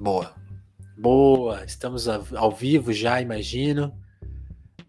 [0.00, 0.32] Boa.
[0.96, 1.64] Boa.
[1.64, 3.92] Estamos ao vivo já, imagino.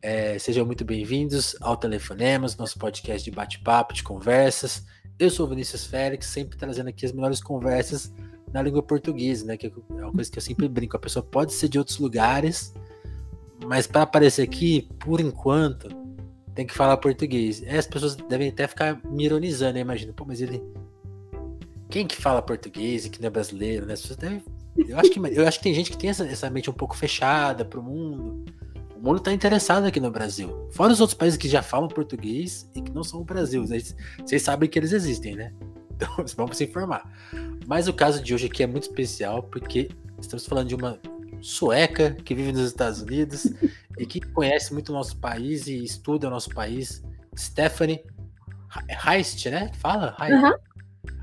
[0.03, 4.85] É, sejam muito bem-vindos ao Telefonemos, nosso podcast de bate-papo, de conversas.
[5.17, 8.13] Eu sou o Vinícius Félix, sempre trazendo aqui as melhores conversas
[8.53, 9.57] na língua portuguesa, né?
[9.57, 9.71] Que é
[10.03, 10.95] uma coisa que eu sempre brinco.
[10.95, 12.71] A pessoa pode ser de outros lugares,
[13.65, 15.89] mas para aparecer aqui, por enquanto,
[16.53, 17.61] tem que falar português.
[17.61, 19.79] E as pessoas devem até ficar me ironizando, né?
[19.79, 20.61] Imagina, pô, mas ele.
[21.89, 23.93] Quem que fala português e que não é brasileiro, né?
[23.93, 24.58] As pessoas devem.
[24.87, 26.95] Eu acho que, eu acho que tem gente que tem essa, essa mente um pouco
[26.95, 28.45] fechada pro mundo.
[28.95, 30.67] O mundo está interessado aqui no Brasil.
[30.71, 33.65] Fora os outros países que já falam português e que não são o Brasil.
[33.65, 35.53] Vocês, vocês sabem que eles existem, né?
[35.99, 37.03] Então vamos se informar.
[37.67, 40.97] Mas o caso de hoje aqui é muito especial porque estamos falando de uma
[41.41, 43.47] sueca que vive nos Estados Unidos
[43.99, 47.03] e que conhece muito o nosso país e estuda o nosso país,
[47.37, 48.01] Stephanie
[49.05, 49.71] Heist, né?
[49.73, 50.15] Fala?
[50.21, 50.53] Heist, uhum.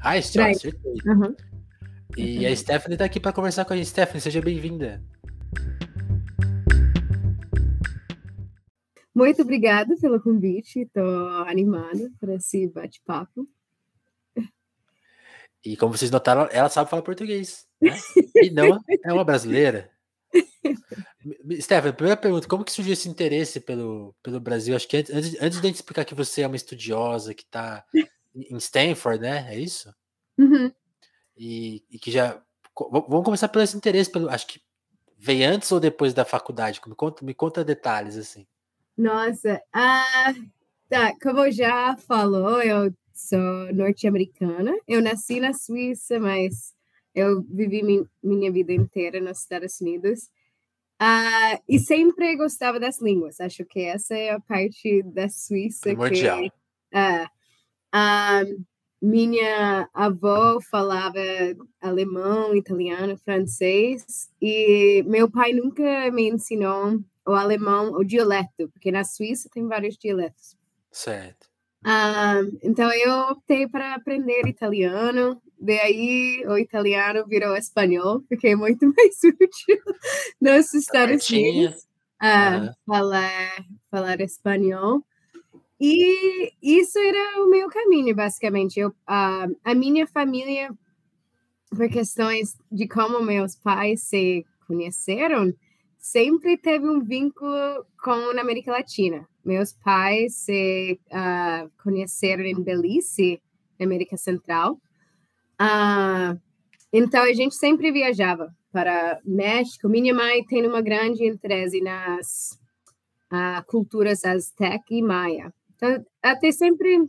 [0.05, 0.79] Heist, right.
[1.07, 1.35] Uhum.
[2.15, 3.89] E a Stephanie está aqui para conversar com a gente.
[3.89, 5.03] Stephanie, seja bem-vinda.
[9.15, 13.49] Muito obrigada pelo convite, estou animada para esse bate-papo.
[15.65, 17.67] E como vocês notaram, ela sabe falar português.
[17.81, 17.97] Né?
[18.37, 19.91] E não é uma brasileira.
[21.61, 24.77] Stephanie, primeira pergunta, como que surgiu esse interesse pelo, pelo Brasil?
[24.77, 27.85] Acho que antes, antes de a gente explicar que você é uma estudiosa que está
[28.35, 29.47] em Stanford, né?
[29.49, 29.93] É isso?
[30.39, 30.71] Uhum.
[31.37, 32.41] E, e, que já.
[32.91, 34.61] Vamos começar pelo esse interesse, pelo, acho que
[35.19, 36.81] veio antes ou depois da faculdade?
[36.87, 38.47] Me conta, me conta detalhes, assim.
[38.97, 40.35] Nossa, ah,
[40.89, 44.75] tá, como já falou, eu sou norte-americana.
[44.87, 46.75] Eu nasci na Suíça, mas
[47.15, 50.31] eu vivi mi minha vida inteira nos Estados Unidos.
[51.01, 53.41] Uh, e sempre gostava das línguas.
[53.41, 56.41] Acho que essa é a parte da Suíça Primordial.
[56.41, 56.53] que...
[56.95, 57.27] Uh,
[57.95, 58.65] uh,
[59.01, 61.21] minha avó falava
[61.81, 69.05] alemão, italiano, francês, e meu pai nunca me ensinou o alemão, o dialeto, porque na
[69.05, 70.57] Suíça tem vários dialetos.
[70.91, 71.47] Certo.
[71.85, 79.17] Um, então eu optei para aprender italiano, daí o italiano virou espanhol, fiquei muito mais
[79.23, 79.83] útil
[80.41, 81.87] nos Estados Unidos
[82.23, 82.73] uhum.
[82.87, 85.05] falar, falar espanhol.
[85.79, 88.81] E isso era o meu caminho, basicamente.
[88.81, 90.71] Eu, uh, a minha família,
[91.71, 95.53] por questões de como meus pais se conheceram,
[95.99, 99.29] sempre teve um vínculo com a América Latina.
[99.45, 103.41] Meus pais se uh, conheceram em Belize,
[103.79, 104.81] na América Central.
[105.61, 106.41] Uh,
[106.93, 109.89] então a gente sempre viajava para México.
[109.89, 112.59] Minha mãe tem uma grande interesse nas
[113.33, 115.53] uh, culturas azteca e maia.
[115.77, 117.09] Então, até sempre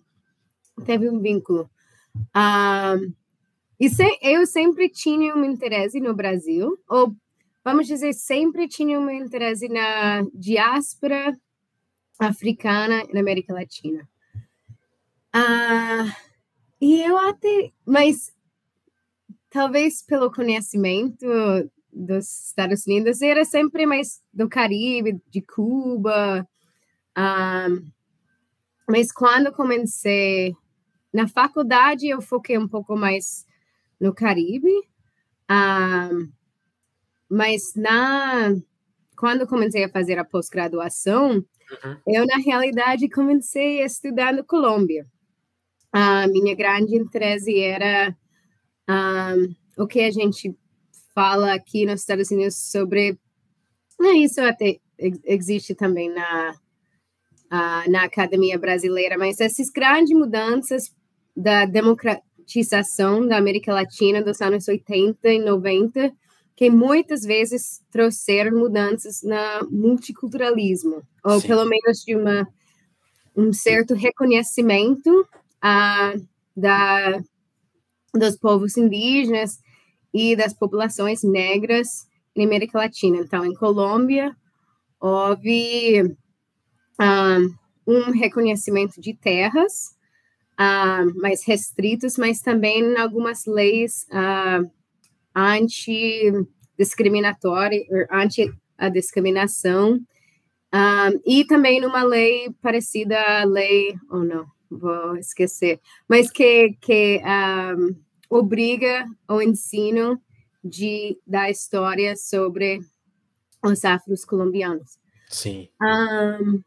[0.85, 1.69] teve um vínculo.
[3.79, 7.15] e se, eu sempre tinha um interesse no Brasil, ou
[7.63, 11.37] vamos dizer, sempre tinha um interesse na diáspora
[12.19, 14.07] africana na América Latina.
[15.33, 16.15] Ah,
[16.81, 18.33] e eu até, mas
[19.49, 21.25] talvez pelo conhecimento
[21.91, 26.47] dos Estados Unidos, era sempre mais do Caribe, de Cuba.
[27.15, 27.67] Ah,
[28.87, 30.55] mas quando comecei
[31.13, 33.45] na faculdade, eu foquei um pouco mais
[33.99, 34.71] no Caribe.
[35.47, 36.09] Ah,
[37.29, 38.55] mas na
[39.17, 41.97] quando comecei a fazer a pós-graduação, uhum.
[42.05, 45.07] eu na realidade comecei a estudar no Colômbia.
[45.91, 48.15] A minha grande interesse era
[48.87, 50.55] um, o que a gente
[51.15, 53.17] fala aqui nos Estados Unidos sobre
[53.99, 54.79] né, isso até
[55.25, 56.55] existe também na
[57.51, 60.93] uh, na academia brasileira, mas essas grandes mudanças
[61.35, 66.11] da democratização da América Latina dos anos 80 e 90
[66.57, 71.47] que muitas vezes trouxeram mudanças no multiculturalismo, ou Sim.
[71.47, 72.47] pelo menos de uma,
[73.35, 75.21] um certo reconhecimento
[75.63, 77.21] uh, da,
[78.11, 79.59] dos povos indígenas
[80.11, 83.17] e das populações negras na América Latina.
[83.17, 84.35] Então, em Colômbia,
[84.99, 86.17] houve
[86.99, 87.55] um,
[87.87, 89.95] ah, reconhecimento de terras
[90.59, 94.69] uh, mais restritos, mas também algumas leis uh,
[95.35, 99.99] anti-discriminatória, anti a discriminação,
[100.73, 106.77] um, e também numa lei parecida à lei, ou oh não, vou esquecer, mas que,
[106.81, 107.95] que um,
[108.29, 110.21] obriga o ensino
[110.63, 112.79] de, da história sobre
[113.63, 114.99] os afros colombianos.
[115.29, 115.69] Sim.
[115.81, 116.61] Um,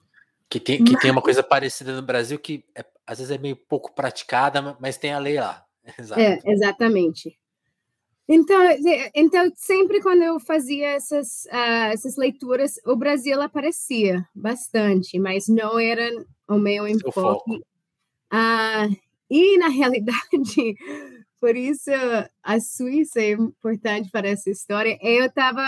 [0.51, 1.03] que tem, que mas...
[1.03, 4.99] tem uma coisa parecida no Brasil que é, às vezes é meio pouco praticada, mas
[4.99, 5.65] tem a lei lá.
[5.99, 6.21] Exato.
[6.21, 7.39] É, exatamente.
[8.29, 8.61] Então,
[9.13, 15.81] então, sempre quando eu fazia essas, uh, essas leituras, o Brasil aparecia bastante, mas não
[15.81, 16.09] era
[16.47, 17.57] o meu enfoque.
[18.33, 18.97] Uh,
[19.29, 20.77] e, na realidade,
[21.41, 21.91] por isso
[22.41, 24.97] a Suíça é importante para essa história.
[25.03, 25.63] Eu estava.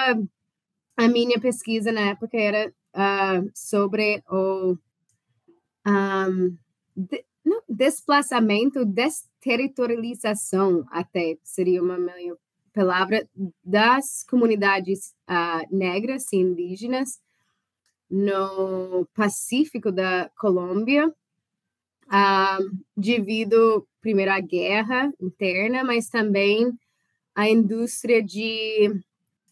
[0.96, 4.77] A minha pesquisa na época era uh, sobre o.
[5.87, 6.56] Um,
[6.97, 12.37] de, não, desplaçamento, desterritorialização, até seria uma melhor
[12.73, 13.29] palavra,
[13.65, 17.21] das comunidades uh, negras e indígenas
[18.11, 26.71] no Pacífico da Colômbia, uh, devido, primeiro, à guerra interna, mas também
[27.35, 28.88] à indústria de,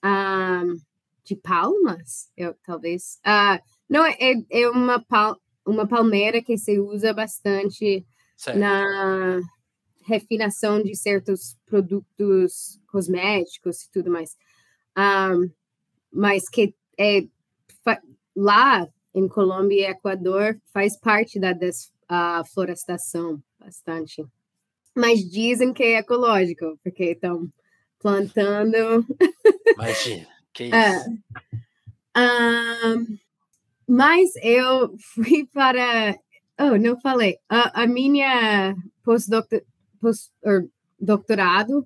[0.05, 0.81] uh,
[1.31, 3.21] de palmas, eu, talvez.
[3.25, 8.05] Uh, não, é, é uma, pal uma palmeira que se usa bastante
[8.37, 8.59] certo.
[8.59, 9.41] na
[10.05, 14.37] refinação de certos produtos cosméticos e tudo mais.
[14.99, 15.49] Um,
[16.13, 17.23] mas que é,
[18.35, 24.27] lá em Colômbia e Equador faz parte da desflorestação bastante.
[24.97, 27.49] Mas dizem que é ecológico, porque estão
[28.01, 29.07] plantando.
[29.75, 30.75] Imagina, que isso.
[30.75, 31.05] É.
[32.17, 33.19] Um,
[33.89, 36.17] mas eu fui para.
[36.59, 37.39] Oh, não falei.
[37.49, 40.71] A, a minha postdoctorado
[41.01, 41.79] doutorado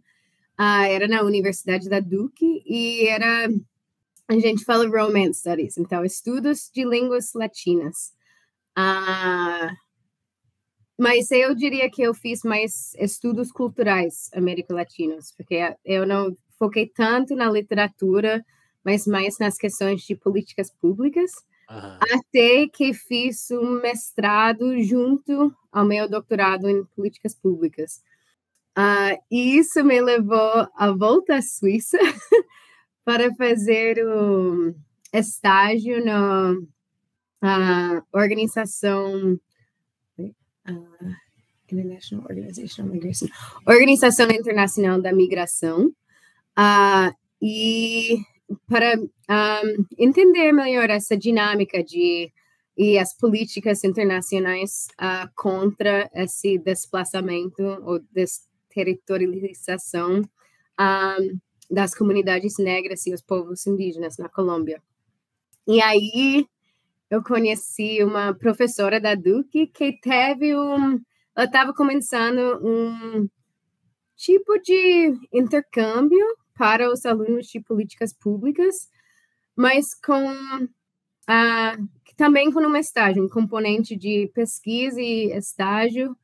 [0.59, 3.49] uh, era na Universidade da Duke e era
[4.27, 8.13] a gente fala Romance Studies, então estudos de línguas latinas.
[8.77, 9.71] Uh,
[10.99, 17.35] mas eu diria que eu fiz mais estudos culturais americo-latinos, porque eu não foquei tanto
[17.35, 18.45] na literatura,
[18.85, 21.33] mas mais nas questões de políticas públicas,
[21.71, 21.99] uhum.
[22.13, 28.03] até que fiz um mestrado junto ao meu doutorado em políticas públicas.
[28.77, 31.99] Uh, e isso me levou à volta à Suíça
[33.05, 34.75] para fazer o
[35.13, 39.39] estágio na uh, organização
[40.19, 41.15] uh,
[41.71, 43.29] International Organization of Migration,
[43.67, 45.93] Organização Internacional da Migração,
[46.59, 48.19] uh, e
[48.69, 52.33] para um, entender melhor essa dinâmica de
[52.77, 60.23] e as políticas internacionais uh, contra esse desplaçamento ou des territorialização
[60.81, 61.39] um,
[61.71, 64.83] das comunidades negras e os povos indígenas na Colômbia.
[65.67, 66.47] E aí
[67.09, 71.01] eu conheci uma professora da Duque que teve um,
[71.37, 73.29] ela estava começando um
[74.17, 76.25] tipo de intercâmbio
[76.55, 78.89] para os alunos de políticas públicas,
[79.57, 86.17] mas com uh, também com uma estágio, um componente de pesquisa e estágio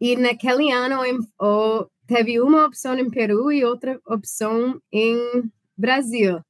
[0.00, 6.40] e naquele ano eu, teve uma opção em Peru e outra opção em Brasil.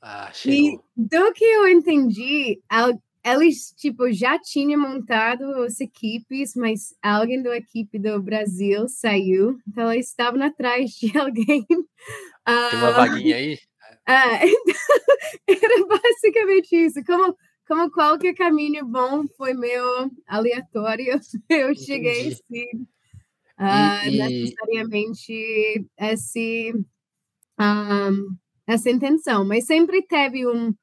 [0.00, 0.58] Ah, chegou.
[0.58, 2.60] E do que eu entendi,
[3.24, 9.92] eles tipo já tinham montado as equipes, mas alguém da equipe do Brasil saiu, então
[9.92, 11.66] eles estavam atrás de alguém.
[12.44, 13.54] Tem uma uh, vaguinha aí?
[13.54, 14.46] Uh,
[15.48, 17.02] então, era basicamente isso.
[17.04, 17.36] Como
[17.66, 21.18] como qualquer caminho bom foi meu aleatório,
[21.48, 22.86] eu cheguei assim,
[23.58, 26.74] uh, e, necessariamente esse,
[27.58, 30.74] um, essa intenção, mas sempre teve um,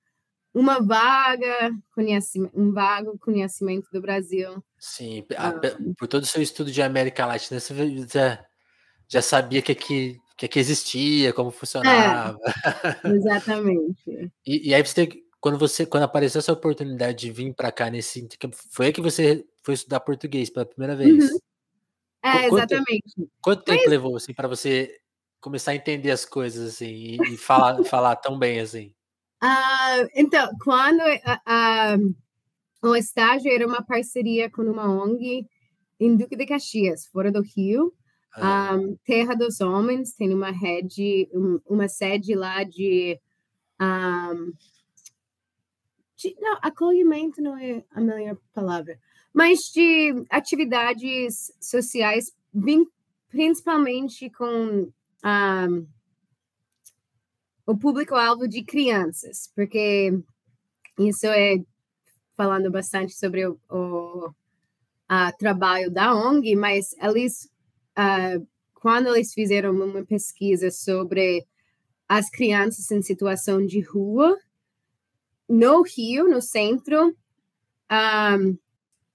[0.54, 4.64] uma vaga conhecimento, um vago conhecimento do Brasil.
[4.80, 8.46] Sim, uh, por todo o seu estudo de América Latina, você já,
[9.08, 12.40] já sabia que aqui, que aqui existia, como funcionava.
[13.04, 14.32] É, exatamente.
[14.48, 15.10] e, e aí você
[15.42, 18.26] quando você quando apareceu essa oportunidade de vir para cá nesse
[18.72, 21.30] foi aí que você foi estudar português pela primeira vez?
[21.30, 21.40] Uhum.
[22.24, 23.30] É, quanto, exatamente.
[23.42, 23.90] Quanto tempo Mas...
[23.90, 24.98] levou assim para você
[25.42, 28.94] começar a entender as coisas assim e, e falar falar tão bem assim?
[29.44, 32.16] Uh, então, quando uh,
[32.90, 35.46] o estágio era uma parceria com uma ONG
[36.00, 37.94] em Duque de Caxias, fora do Rio,
[38.34, 38.76] ah.
[38.76, 43.20] um, Terra dos Homens, tem uma rede, um, uma sede lá de
[43.82, 44.54] um,
[46.16, 49.00] de, não, acolhimento não é a melhor palavra,
[49.34, 52.26] mas de atividades sociais,
[53.30, 54.92] principalmente com um,
[55.24, 55.68] ah,
[57.66, 60.12] o público-alvo de crianças, porque
[60.98, 61.58] isso é
[62.36, 64.34] falando bastante sobre o, o
[65.38, 67.50] trabalho da ONG, mas eles,
[68.00, 71.46] uh, quando eles fizeram uma pesquisa sobre
[72.08, 74.38] as crianças em situação de rua,
[75.48, 77.08] no Rio, no centro,
[77.92, 78.58] um,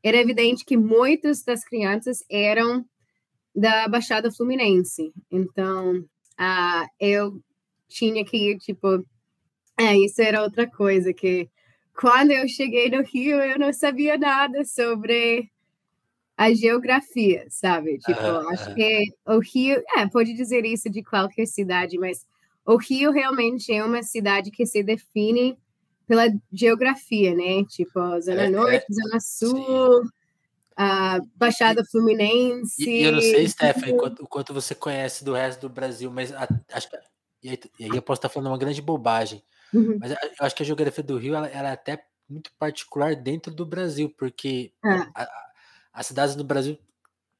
[0.02, 2.84] era evidente que muitas das crianças eram
[3.54, 5.12] da Baixada Fluminense.
[5.30, 7.40] Então, uh, eu
[7.88, 9.04] tinha que, tipo,
[9.78, 11.48] é, isso era outra coisa que
[11.94, 15.48] quando eu cheguei no Rio, eu não sabia nada sobre
[16.36, 17.98] a geografia, sabe?
[17.98, 22.26] Tipo, acho que o Rio, é, pode dizer isso de qualquer cidade, mas
[22.66, 25.56] o Rio realmente é uma cidade que se define
[26.06, 27.64] pela geografia, né?
[27.64, 30.02] Tipo, Zona é, Norte, é, Zona Sul,
[30.76, 32.88] a Baixada Fluminense.
[32.88, 36.48] E, eu não sei, Stephanie, o quanto você conhece do resto do Brasil, mas a,
[36.72, 36.96] acho que,
[37.42, 39.98] e aí, e aí eu posso estar falando uma grande bobagem, uhum.
[40.00, 43.54] mas eu acho que a geografia do Rio ela, ela, é até muito particular dentro
[43.54, 44.88] do Brasil, porque é.
[45.14, 45.44] a,
[45.94, 46.76] as cidades do Brasil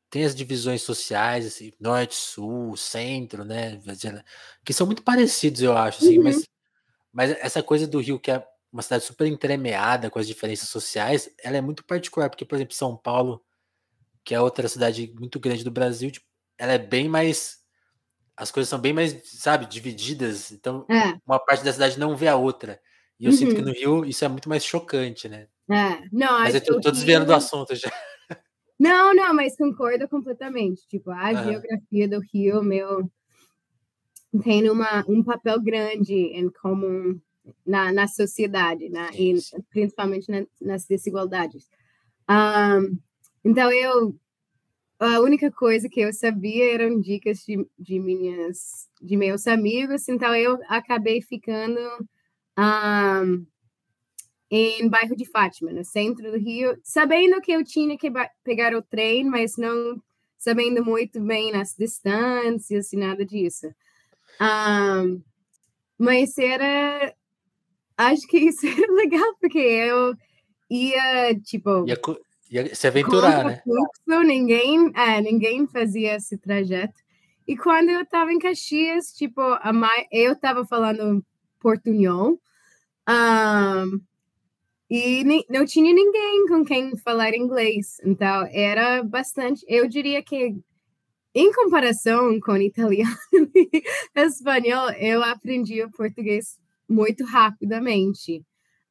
[0.08, 3.80] têm as divisões sociais, assim, norte, sul, centro, né?
[4.64, 6.24] Que são muito parecidos, eu acho, assim, uhum.
[6.24, 6.48] mas,
[7.12, 11.28] mas essa coisa do Rio, que é uma cidade super entremeada com as diferenças sociais,
[11.42, 13.42] ela é muito particular, porque, por exemplo, São Paulo,
[14.24, 17.58] que é outra cidade muito grande do Brasil, tipo, ela é bem mais.
[18.36, 20.50] As coisas são bem mais, sabe, divididas.
[20.52, 21.18] Então, é.
[21.26, 22.80] uma parte da cidade não vê a outra.
[23.18, 23.36] E eu uhum.
[23.36, 23.66] sinto que uhum.
[23.66, 25.46] no Rio isso é muito mais chocante, né?
[25.70, 27.90] É, não, Mas eu tô, tô desviando do assunto já.
[28.78, 30.86] Não, não, mas concordo completamente.
[30.88, 31.34] Tipo, a ah.
[31.34, 33.10] geografia do Rio, meu,
[34.42, 37.20] tem uma, um papel grande em como
[37.66, 39.10] na, na sociedade, né?
[39.14, 39.34] e
[39.70, 41.68] principalmente na, nas desigualdades.
[42.28, 42.98] Um,
[43.44, 44.16] então, eu
[44.98, 50.34] a única coisa que eu sabia eram dicas de, de minhas de meus amigos, então
[50.34, 51.80] eu acabei ficando
[52.58, 53.46] um,
[54.56, 58.08] em bairro de Fátima, no centro do Rio, sabendo que eu tinha que
[58.44, 60.00] pegar o trem, mas não
[60.38, 63.66] sabendo muito bem as distâncias e nada disso.
[64.40, 65.20] Um,
[65.98, 67.12] mas era.
[67.96, 70.14] Acho que isso era legal, porque eu
[70.70, 71.84] ia, tipo.
[71.88, 72.00] Ia,
[72.48, 73.60] ia se aventurar, né?
[73.64, 77.02] Fluxo, ninguém, é, ninguém fazia esse trajeto.
[77.44, 79.72] E quando eu estava em Caxias, tipo, a
[80.12, 81.26] eu estava falando
[81.58, 82.40] portunhol.
[83.08, 84.00] Um,
[84.96, 87.96] e não tinha ninguém com quem falar inglês.
[88.04, 89.66] Então, era bastante.
[89.66, 90.54] Eu diria que,
[91.34, 93.12] em comparação com italiano
[93.56, 93.82] e
[94.14, 98.46] espanhol, eu aprendi o português muito rapidamente.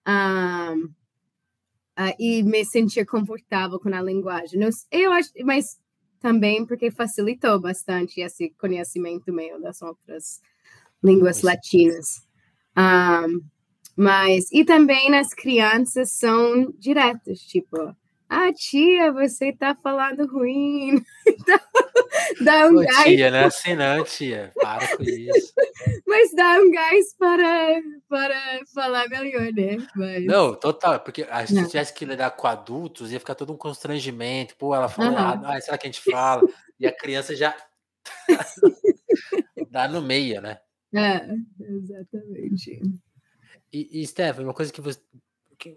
[0.06, 0.88] Um,
[1.98, 4.60] uh, e me sentia confortável com a linguagem.
[4.92, 5.80] Eu acho, mas
[6.20, 10.42] também porque facilitou bastante esse conhecimento meu das outras
[11.02, 12.28] línguas latinas.
[12.78, 13.53] Um,
[13.96, 17.96] mas, e também nas crianças são diretas, tipo,
[18.36, 21.04] ah, tia, você tá falando ruim.
[21.26, 21.60] Então,
[22.42, 23.04] dá um Ô, gás.
[23.04, 24.52] Tia, não é assim não, tia.
[24.62, 25.54] Para com isso.
[26.08, 29.78] Mas dá um gás para, para falar melhor, né?
[29.96, 30.26] Mas...
[30.26, 34.56] Não, total, porque a gente tivesse que lidar com adultos, ia ficar todo um constrangimento.
[34.58, 35.18] Pô, ela falou uhum.
[35.18, 36.44] ah, será que a gente fala?
[36.80, 37.56] E a criança já
[39.72, 40.60] dá no meio, né?
[40.94, 41.26] É,
[41.60, 42.82] exatamente.
[43.74, 45.00] E, e Stefan, uma coisa que você.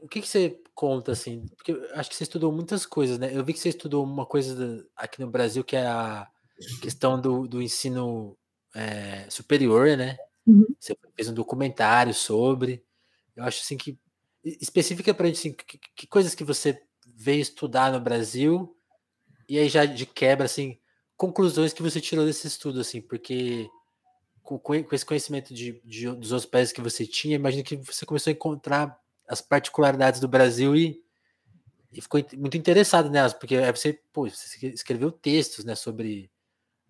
[0.03, 1.47] O que, que você conta, assim?
[1.57, 3.31] Porque eu acho que você estudou muitas coisas, né?
[3.33, 6.29] Eu vi que você estudou uma coisa aqui no Brasil que é a
[6.83, 8.37] questão do, do ensino
[8.75, 10.17] é, superior, né?
[10.47, 10.67] Uhum.
[10.79, 12.85] Você fez um documentário sobre.
[13.35, 13.99] Eu acho assim que.
[14.45, 18.77] Específica pra gente, assim, que, que coisas que você veio estudar no Brasil
[19.49, 20.79] e aí já de quebra, assim,
[21.17, 23.69] conclusões que você tirou desse estudo, assim, porque
[24.47, 28.07] com, com esse conhecimento de, de, dos outros países que você tinha, imagino que você
[28.07, 28.99] começou a encontrar
[29.29, 31.03] as particularidades do Brasil e,
[31.93, 36.31] e ficou muito interessado nelas, porque aí você, pô, você escreveu textos né, sobre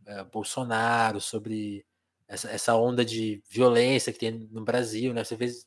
[0.05, 1.85] é, Bolsonaro, sobre
[2.29, 5.25] essa, essa onda de violência que tem no Brasil, né?
[5.25, 5.67] Você fez,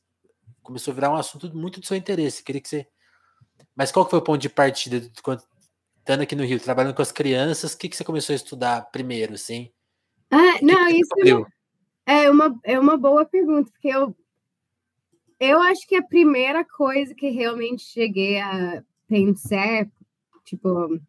[0.62, 2.44] começou a virar um assunto muito do seu interesse.
[2.44, 2.88] Queria que você.
[3.76, 4.98] Mas qual que foi o ponto de partida?
[4.98, 8.90] Estando aqui no Rio, trabalhando com as crianças, o que, que você começou a estudar
[8.92, 9.72] primeiro, assim?
[10.32, 11.46] Ah, não, isso não,
[12.10, 14.16] é uma, é uma boa pergunta, porque eu,
[15.40, 19.88] eu acho que a primeira coisa que realmente cheguei a pensar,
[20.44, 21.00] tipo,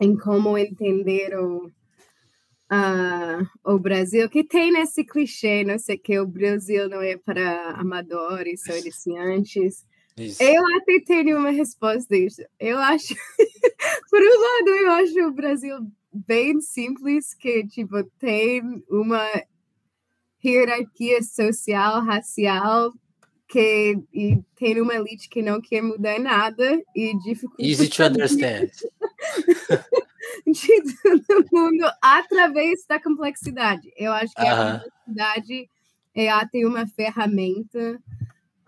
[0.00, 6.26] em como entender o, uh, o Brasil, que tem nesse clichê, não sei que o
[6.26, 9.84] Brasil não é para amadores ou iniciantes.
[10.16, 10.42] Isso.
[10.42, 12.42] Eu até tenho uma resposta disso.
[12.58, 13.14] Eu acho,
[14.10, 15.76] por um lado, eu acho o Brasil
[16.10, 19.26] bem simples, que tipo tem uma
[20.44, 22.92] hierarquia social, racial,
[23.48, 27.62] que e tem uma elite que não quer mudar nada e dificulta.
[27.62, 28.70] Easy to understand.
[30.46, 30.82] de
[31.26, 33.92] todo mundo através da complexidade.
[33.96, 34.76] Eu acho que uh -huh.
[34.76, 35.70] a complexidade
[36.14, 38.00] é, tem uma ferramenta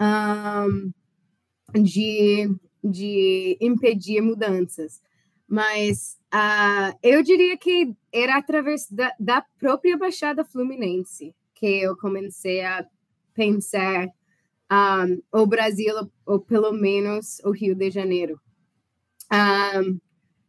[0.00, 0.92] um,
[1.82, 2.48] de,
[2.82, 5.02] de impedir mudanças.
[5.46, 12.60] Mas uh, eu diria que era através da, da, própria Baixada Fluminense que eu comecei
[12.60, 12.86] a
[13.32, 14.06] pensar
[14.70, 15.94] um, o Brasil,
[16.26, 18.38] ou pelo menos o Rio de Janeiro.
[19.32, 19.98] Um,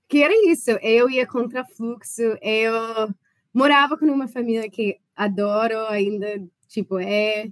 [0.09, 3.13] que era isso, eu ia contra fluxo, eu
[3.53, 7.45] morava com uma família que adoro ainda, tipo, é,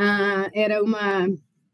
[0.00, 1.28] uh, era uma,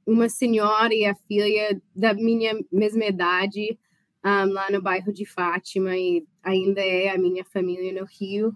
[0.04, 3.78] uma senhora e a filha da minha mesma idade,
[4.24, 8.52] um, lá no bairro de Fátima, e ainda é a minha família no Rio.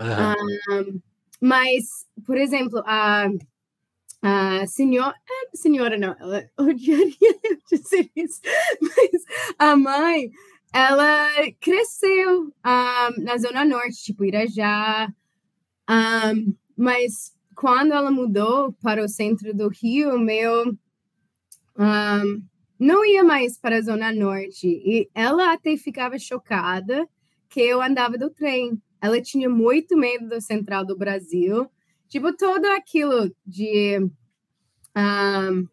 [0.00, 0.96] Uhum.
[0.96, 1.02] Um,
[1.40, 3.28] mas, por exemplo, a,
[4.22, 7.38] a senhora, é, senhora não, ela odiaria
[7.70, 8.40] dizer isso,
[8.80, 9.22] mas
[9.58, 10.30] a mãe,
[10.72, 11.28] ela
[11.60, 15.12] cresceu um, na Zona Norte, tipo Irajá,
[15.88, 20.76] um, mas quando ela mudou para o centro do Rio, meu
[21.78, 22.42] um,
[22.78, 24.66] não ia mais para a Zona Norte.
[24.66, 27.08] E ela até ficava chocada
[27.48, 28.80] que eu andava do trem.
[29.04, 31.70] Ela tinha muito medo do Central do Brasil.
[32.08, 33.98] Tipo, todo aquilo de.
[34.96, 35.68] Um,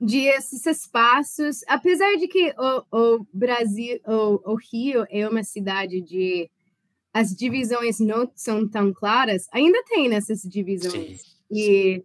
[0.00, 6.00] de esses espaços, apesar de que o, o Brasil, o, o Rio é uma cidade
[6.02, 6.48] de
[7.12, 11.22] as divisões não são tão claras, ainda tem essas divisões.
[11.22, 11.26] Sim.
[11.50, 12.04] E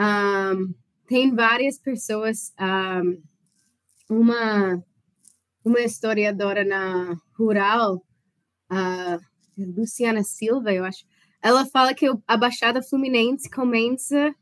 [0.00, 0.72] um,
[1.06, 3.20] tem várias pessoas, um,
[4.08, 4.82] uma,
[5.62, 8.00] uma historiadora na Rural,
[8.70, 9.18] a
[9.56, 11.04] Luciana Silva, eu acho,
[11.42, 14.34] ela fala que a Baixada Fluminense começa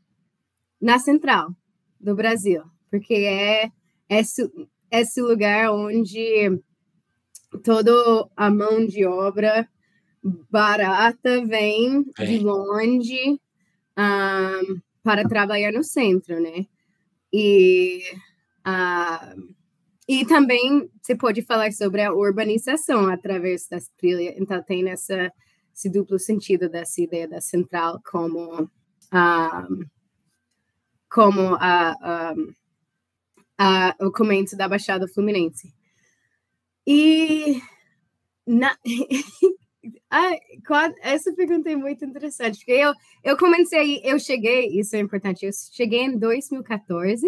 [0.81, 1.55] na central
[1.99, 3.71] do Brasil, porque é
[4.09, 4.49] esse,
[4.91, 6.61] esse lugar onde
[7.63, 7.91] toda
[8.35, 9.67] a mão de obra
[10.49, 13.39] barata vem de longe
[13.97, 16.65] um, para trabalhar no centro, né?
[17.31, 18.01] E
[18.67, 19.54] uh,
[20.07, 24.35] e também você pode falar sobre a urbanização através das trilhas.
[24.37, 25.31] Então, tem essa,
[25.73, 28.69] esse duplo sentido dessa ideia da central como,
[29.11, 29.85] um,
[31.09, 32.53] como a, um,
[33.57, 35.73] a, o começo da Baixada Fluminense.
[36.85, 37.59] E
[38.45, 38.77] na,
[41.01, 45.51] essa pergunta é muito interessante, porque eu, eu comecei, eu cheguei, isso é importante, eu
[45.51, 47.25] cheguei em 2014,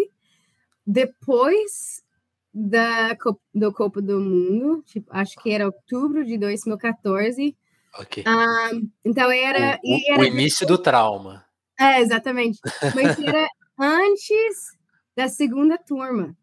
[0.86, 2.06] depois
[2.52, 3.16] da,
[3.54, 7.56] do Copa do Mundo, tipo, acho que era outubro de 2014.
[7.98, 8.24] Ok.
[8.26, 10.20] Um, então era o, o, era.
[10.20, 11.44] o início do trauma.
[11.78, 12.58] É, exatamente.
[12.94, 14.76] Mas era antes
[15.16, 16.36] da segunda turma.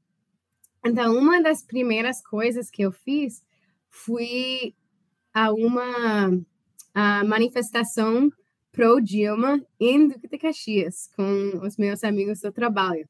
[0.86, 3.44] Então, uma das primeiras coisas que eu fiz
[3.90, 4.76] foi
[5.34, 6.30] a uma
[6.94, 8.32] a manifestação
[8.72, 13.08] pro Dilma em Duque de Caxias, com os meus amigos do trabalho.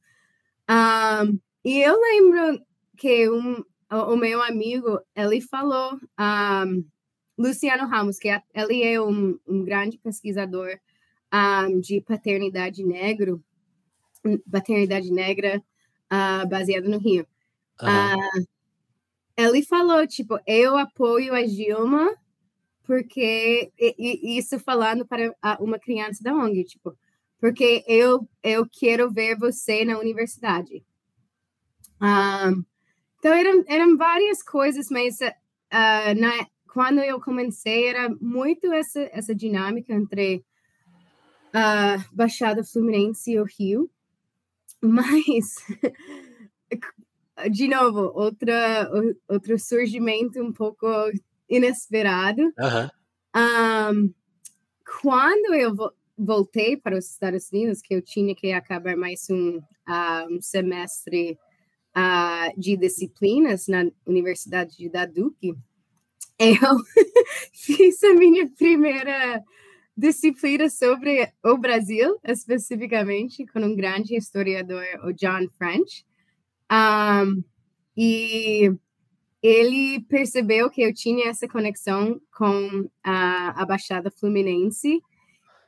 [0.69, 2.59] Um, e eu lembro
[2.95, 6.85] que um, o meu amigo, ele falou, um,
[7.37, 10.79] Luciano Ramos, que é, ele é um, um grande pesquisador
[11.33, 13.43] um, de paternidade negro,
[14.49, 15.61] paternidade negra
[16.11, 17.27] uh, baseado no Rio.
[17.81, 18.41] Uhum.
[18.41, 18.47] Uh,
[19.37, 22.09] ele falou, tipo, eu apoio a Dilma
[22.85, 26.95] porque e, isso falando para uma criança da ONG, tipo,
[27.39, 30.85] porque eu eu quero ver você na universidade.
[32.01, 32.63] Um,
[33.25, 39.33] então, eram, eram várias coisas, mas uh, na, quando eu comecei, era muito essa, essa
[39.33, 40.45] dinâmica entre
[41.51, 43.89] a uh, Baixada Fluminense e o Rio.
[44.79, 45.55] Mas,
[47.49, 48.91] de novo, outra,
[49.27, 50.85] outro surgimento um pouco
[51.49, 52.43] inesperado.
[52.43, 52.89] Uhum.
[53.35, 54.13] Um,
[55.01, 55.73] quando eu
[56.15, 61.39] voltei para os Estados Unidos, que eu tinha que acabar mais um, uh, um semestre
[61.95, 65.55] uh, de disciplinas na Universidade de Duke,
[66.37, 66.77] eu
[67.53, 69.41] fiz a minha primeira
[69.97, 76.05] disciplina sobre o Brasil, especificamente, com um grande historiador, o John French.
[76.69, 77.43] Um,
[77.95, 78.71] e
[79.41, 85.01] ele percebeu que eu tinha essa conexão com a, a Baixada Fluminense.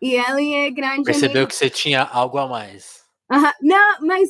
[0.02, 1.04] E ele é grande.
[1.04, 1.48] Percebeu amigo.
[1.48, 3.04] que você tinha algo a mais.
[3.32, 4.30] Uh, não, mas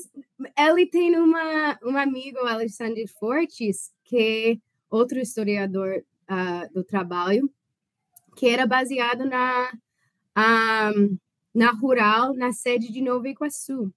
[0.57, 4.57] ele tem uma, um amigo, Alexandre Fortes, que é
[4.89, 7.51] outro historiador uh, do trabalho,
[8.35, 9.71] que era baseado na,
[10.95, 11.17] um,
[11.53, 13.91] na Rural, na sede de Nova Iguaçu.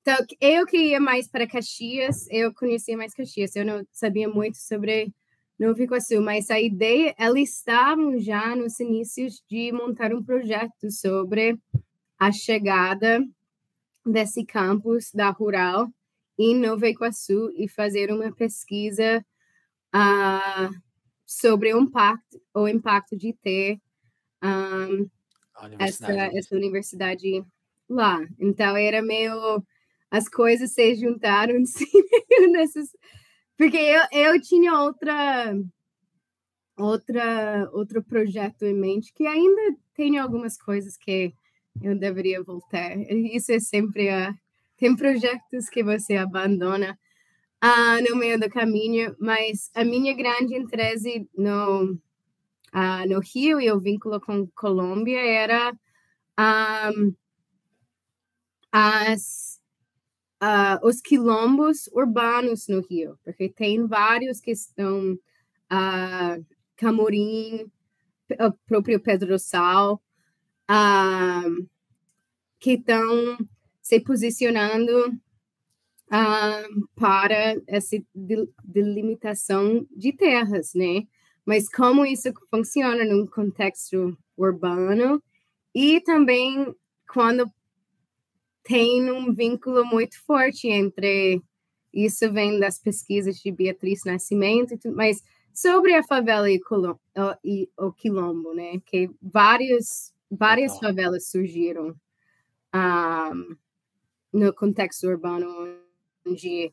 [0.00, 4.56] Então, eu que ia mais para Caxias, eu conhecia mais Caxias, eu não sabia muito
[4.56, 5.12] sobre
[5.58, 11.58] Nova Iguaçu, mas a ideia, eles estavam já nos inícios de montar um projeto sobre
[12.18, 13.22] a chegada
[14.10, 15.88] desse campus da Rural
[16.38, 19.24] em Nova Iguaçu e fazer uma pesquisa
[19.94, 20.74] uh,
[21.26, 23.80] sobre o impacto, o impacto de ter
[24.42, 25.08] um,
[25.78, 27.44] essa, essa universidade
[27.88, 28.26] lá.
[28.38, 29.62] Então, era meio.
[30.10, 31.86] As coisas se juntaram sim,
[32.50, 32.96] nesses.
[33.56, 35.54] Porque eu, eu tinha outra.
[36.80, 41.34] Outra, outro projeto em mente que ainda tem algumas coisas que
[41.82, 42.96] eu deveria voltar.
[43.10, 44.34] Isso é sempre a.
[44.76, 46.96] Tem projetos que você abandona
[47.64, 53.70] uh, no meio do caminho, mas a minha grande interesse no, uh, no Rio e
[53.70, 55.72] o vínculo com Colômbia era
[56.38, 57.12] um,
[58.70, 59.60] as,
[60.42, 67.70] uh, os quilombos urbanos no Rio, porque tem vários que estão uh, Camorim,
[68.30, 70.00] o próprio Pedro Sal,
[70.70, 71.68] uh,
[72.58, 73.38] que estão
[73.80, 77.96] se posicionando uh, para essa
[78.64, 81.02] delimitação de terras, né?
[81.44, 85.22] Mas como isso funciona num contexto urbano
[85.74, 86.74] e também
[87.12, 87.50] quando
[88.62, 91.42] tem um vínculo muito forte entre
[91.92, 95.22] isso vem das pesquisas de Beatriz Nascimento, mas
[95.54, 96.60] sobre a favela e,
[97.42, 98.78] e o quilombo, né?
[98.86, 101.94] Que vários, várias favelas surgiram
[102.74, 103.56] um,
[104.32, 105.46] no contexto urbano
[106.26, 106.72] onde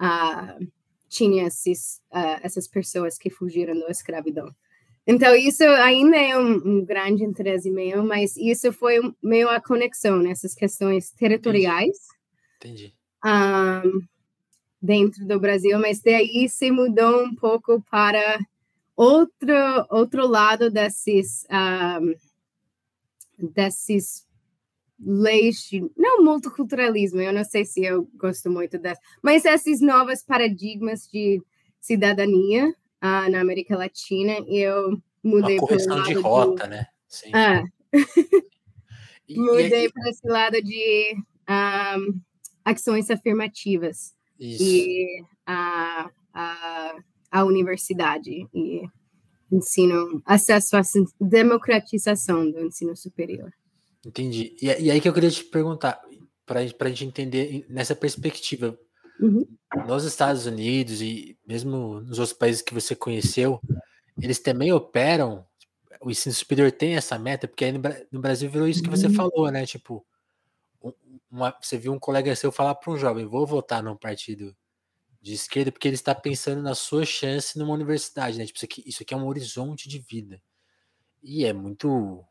[0.00, 0.66] uh,
[1.08, 4.54] tinha esses, uh, essas pessoas que fugiram da escravidão.
[5.06, 10.18] Então, isso ainda é um, um, grande interesse meu, mas isso foi meio a conexão
[10.18, 11.96] nessas questões territoriais.
[12.58, 12.94] Entendi.
[13.24, 14.06] Um,
[14.80, 18.38] dentro do Brasil, mas daí se mudou um pouco para
[18.96, 19.54] outro,
[19.90, 22.14] outro lado desses, um,
[23.48, 24.26] desses
[24.98, 31.08] leis, não multiculturalismo, eu não sei se eu gosto muito dessa, mas esses novos paradigmas
[31.08, 31.42] de
[31.80, 36.86] cidadania uh, na América Latina, eu mudei Uma correção de rota, né?
[37.08, 37.30] Sim.
[37.32, 37.62] Ah,
[39.28, 41.16] e, mudei e para esse lado de
[41.48, 42.20] um,
[42.64, 44.62] ações afirmativas Isso.
[44.62, 46.96] e a, a,
[47.30, 48.82] a universidade e
[49.50, 50.82] ensino, acesso à
[51.20, 53.52] democratização do ensino superior.
[54.04, 54.56] Entendi.
[54.60, 56.00] E, e aí que eu queria te perguntar,
[56.46, 58.78] para a gente entender nessa perspectiva,
[59.20, 59.46] uhum.
[59.86, 63.60] nos Estados Unidos e mesmo nos outros países que você conheceu,
[64.20, 65.44] eles também operam,
[66.02, 69.06] o ensino superior tem essa meta, porque aí no, no Brasil virou isso que você
[69.06, 69.14] uhum.
[69.14, 69.66] falou, né?
[69.66, 70.04] Tipo,
[71.30, 74.56] uma, você viu um colega seu falar para um jovem, vou votar num partido
[75.20, 78.46] de esquerda, porque ele está pensando na sua chance numa universidade, né?
[78.46, 80.40] Tipo, isso aqui, isso aqui é um horizonte de vida.
[81.22, 82.24] E é muito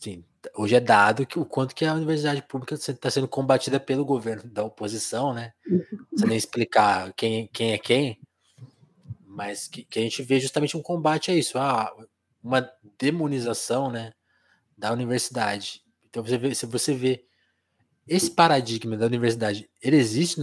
[0.00, 0.24] Sim,
[0.56, 4.50] hoje é dado que o quanto que a universidade pública está sendo combatida pelo governo
[4.50, 5.52] da oposição, né?
[6.10, 8.18] Você nem explicar quem, quem é quem,
[9.26, 11.94] mas que, que, a gente vê justamente um combate a isso, a
[12.42, 12.66] uma
[12.98, 14.14] demonização, né,
[14.76, 15.82] da universidade.
[16.08, 17.26] Então você vê, se você vê
[18.08, 20.40] esse paradigma da universidade, ele existe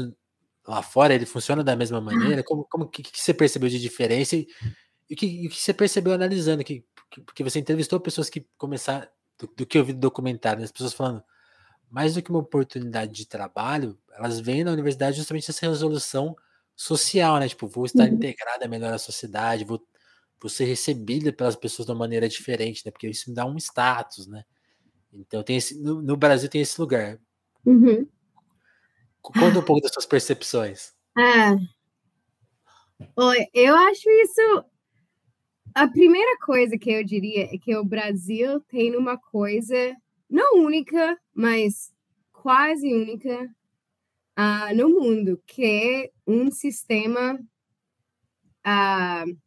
[0.68, 2.44] lá fora, ele funciona da mesma maneira?
[2.44, 4.48] Como, como que, que você percebeu de diferença e,
[5.10, 6.86] o que, que você percebeu analisando que
[7.26, 9.08] porque você entrevistou pessoas que começaram
[9.40, 10.66] do, do que eu vi do documentário, né?
[10.66, 11.24] as pessoas falando,
[11.90, 16.36] mais do que uma oportunidade de trabalho, elas veem na universidade justamente essa resolução
[16.76, 17.48] social, né?
[17.48, 18.16] Tipo, vou estar uhum.
[18.16, 19.82] integrada melhor à sociedade, vou,
[20.40, 22.92] vou ser recebida pelas pessoas de uma maneira diferente, né?
[22.92, 24.44] Porque isso me dá um status, né?
[25.14, 27.18] Então, tem esse, no, no Brasil tem esse lugar.
[27.66, 28.08] Uhum.
[29.34, 30.94] Conta um pouco das suas percepções.
[31.18, 31.56] Ah.
[33.54, 34.66] Eu acho isso
[35.78, 39.96] a primeira coisa que eu diria é que o Brasil tem uma coisa,
[40.28, 41.94] não única, mas
[42.34, 43.48] quase única
[44.40, 47.40] uh, no mundo, que é um sistema
[48.66, 49.38] uh,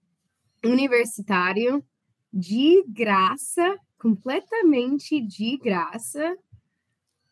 [0.65, 1.85] universitário
[2.33, 6.37] de graça, completamente de graça,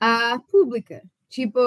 [0.03, 1.05] uh, pública.
[1.29, 1.61] Tipo,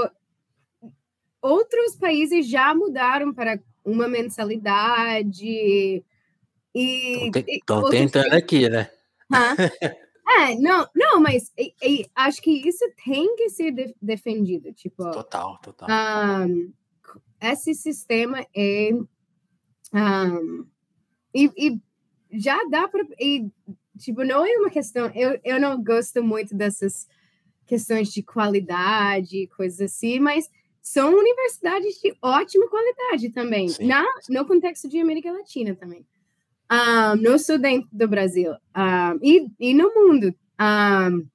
[1.42, 6.04] outros países já mudaram para uma mensalidade
[6.74, 8.90] Estão tentando aqui, né?
[10.28, 15.10] é, não, não, mas e, e, acho que isso tem que ser de, defendido, tipo.
[15.12, 15.90] Total, total.
[15.90, 16.72] Um,
[17.42, 18.92] esse sistema é
[19.94, 20.66] um,
[21.34, 21.82] e, e,
[22.32, 23.06] já dá para
[23.98, 25.12] tipo não é uma questão.
[25.14, 27.08] Eu, eu não gosto muito dessas
[27.66, 30.50] questões de qualidade, coisas assim, mas
[30.82, 36.06] são universidades de ótima qualidade também, na, no contexto de América Latina também
[36.72, 37.58] um, no sul
[37.92, 40.34] do Brasil um, e, e no mundo.
[40.60, 41.28] Um,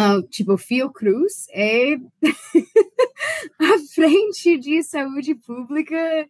[0.00, 1.96] uh, tipo, Fiocruz é
[3.60, 6.28] a frente de saúde pública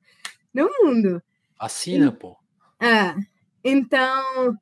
[0.53, 1.23] no mundo.
[1.59, 2.37] Assina, pô.
[2.81, 3.15] É,
[3.63, 4.59] então,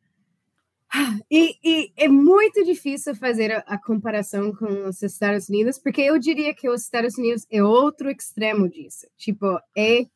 [1.30, 6.18] e, e, é muito difícil fazer a, a, comparação com os Estados Unidos, porque eu
[6.18, 9.06] diria que os Estados Unidos é outro extremo disso.
[9.16, 10.06] Tipo, é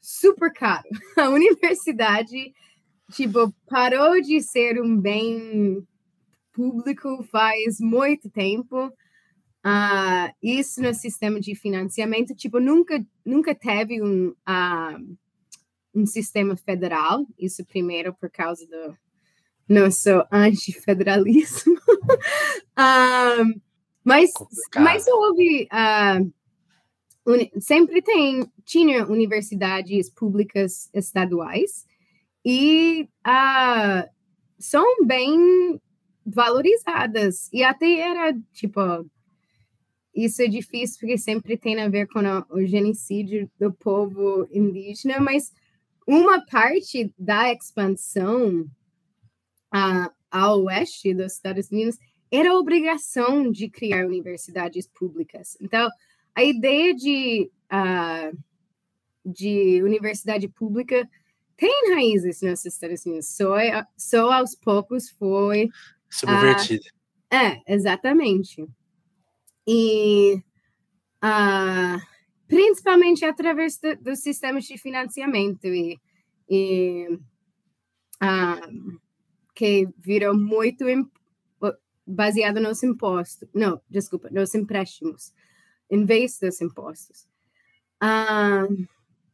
[0.00, 0.88] super caro.
[1.18, 2.52] A universidade,
[3.12, 5.86] tipo, parou de ser um bem
[6.52, 8.92] público faz muito tempo.
[9.66, 15.16] Uh, isso no sistema de financiamento, tipo, nunca, nunca teve um, uh,
[15.94, 17.26] um sistema federal.
[17.38, 18.96] Isso primeiro por causa do
[19.70, 21.74] não sou anti-federalismo.
[22.76, 23.60] um,
[24.04, 24.32] mas,
[24.76, 25.68] mas houve.
[25.72, 26.32] Uh,
[27.24, 31.86] uni, sempre tem, tinha universidades públicas estaduais
[32.44, 34.10] e uh,
[34.58, 35.80] são bem
[36.26, 37.48] valorizadas.
[37.52, 38.80] E até era, tipo,
[40.12, 42.18] isso é difícil porque sempre tem a ver com
[42.50, 45.52] o genocídio do povo indígena, mas
[46.08, 48.68] uma parte da expansão
[49.70, 51.98] a, a oeste dos Estados Unidos,
[52.30, 55.56] era a obrigação de criar universidades públicas.
[55.60, 55.88] Então,
[56.34, 58.38] a ideia de, uh,
[59.24, 61.08] de universidade pública
[61.56, 63.56] tem raízes nos Estados Unidos, só,
[63.96, 65.68] só aos poucos foi...
[66.08, 66.82] Subvertido.
[66.82, 68.66] Uh, é, exatamente.
[69.66, 70.42] E
[71.22, 72.00] uh,
[72.48, 76.00] principalmente através do, dos sistemas de financiamento e,
[76.48, 77.06] e
[78.22, 78.99] uh,
[79.60, 80.86] que virou muito
[82.06, 83.46] baseado nos impostos.
[83.54, 85.34] Não, desculpa, nos empréstimos,
[85.90, 87.28] em vez dos impostos.
[88.02, 88.86] Um,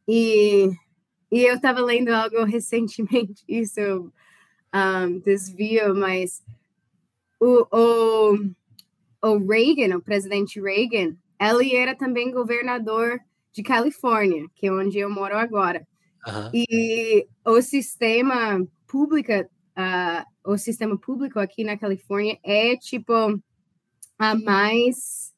[0.05, 0.69] e,
[1.31, 4.11] e eu estava lendo algo recentemente, isso
[4.75, 6.43] um, desvio, mas
[7.39, 8.37] o, o,
[9.21, 13.17] o Reagan, o presidente Reagan, ele era também governador
[13.53, 15.87] de Califórnia, que é onde eu moro agora.
[16.27, 16.51] Uhum.
[16.53, 19.31] E o sistema público
[20.43, 23.13] o sistema público aqui na Califórnia é tipo
[24.17, 25.33] a mais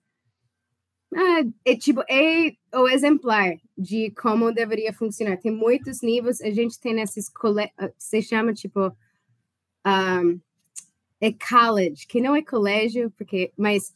[1.65, 5.37] é tipo é o exemplar de como deveria funcionar.
[5.37, 6.39] Tem muitos níveis.
[6.41, 7.71] A gente tem esses cole...
[7.77, 8.95] Ah, se chama tipo
[9.85, 10.39] um,
[11.19, 13.93] é college, que não é colégio, porque mas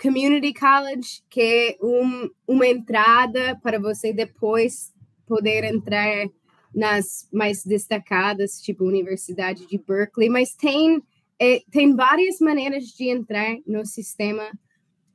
[0.00, 4.92] community college, que é um, uma entrada para você depois
[5.26, 6.26] poder entrar
[6.74, 11.02] nas mais destacadas, tipo Universidade de Berkeley, mas tem,
[11.38, 14.50] é, tem várias maneiras de entrar no sistema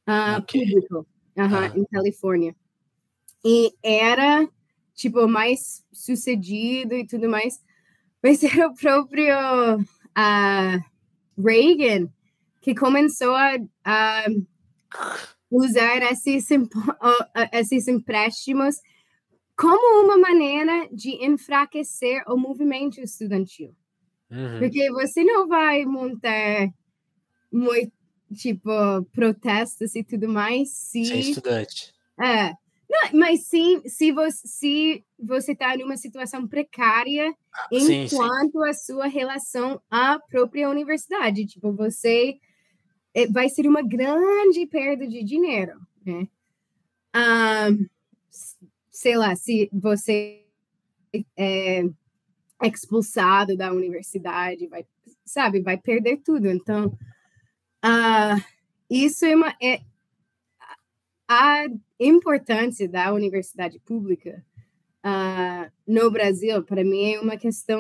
[0.08, 0.62] uh, okay.
[0.62, 1.78] público uh -huh, ah.
[1.78, 2.56] em Califórnia.
[3.44, 4.48] E era,
[4.94, 7.60] tipo, mais sucedido e tudo mais,
[8.22, 9.36] mas era o próprio
[9.78, 10.84] uh,
[11.38, 12.10] Reagan
[12.62, 14.26] que começou a, a
[15.50, 16.48] usar esses,
[17.54, 18.76] esses empréstimos
[19.58, 23.76] como uma maneira de enfraquecer o movimento estudantil.
[24.30, 24.60] Uhum.
[24.60, 26.70] Porque você não vai montar
[27.52, 27.92] muito,
[28.36, 28.70] tipo,
[29.12, 31.06] protestos e tudo mais se...
[31.06, 31.92] Sem estudante.
[32.20, 32.54] É.
[32.90, 38.70] Não, mas sim, se você se você está numa situação precária ah, enquanto sim, sim.
[38.70, 42.38] a sua relação à própria universidade, tipo você
[43.14, 45.74] é, vai ser uma grande perda de dinheiro,
[46.06, 46.28] né?
[47.14, 47.88] Um,
[48.98, 50.44] sei lá, se você
[51.38, 51.84] é
[52.64, 54.88] expulsado da universidade, vai,
[55.24, 56.48] sabe, vai perder tudo.
[56.48, 56.88] Então,
[57.86, 58.44] uh,
[58.90, 59.56] isso é uma.
[59.62, 59.82] É,
[61.28, 61.66] a
[62.00, 64.44] importância da universidade pública
[65.06, 67.80] uh, no Brasil, para mim, é uma questão,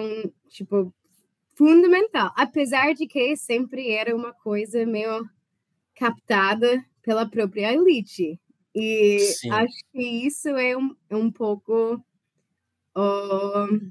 [0.49, 0.93] tipo,
[1.55, 2.31] fundamental.
[2.35, 5.27] Apesar de que sempre era uma coisa meio
[5.95, 8.39] captada pela própria elite.
[8.79, 9.49] E Sim.
[9.49, 11.95] acho que isso é um, é um pouco
[12.95, 13.83] uh,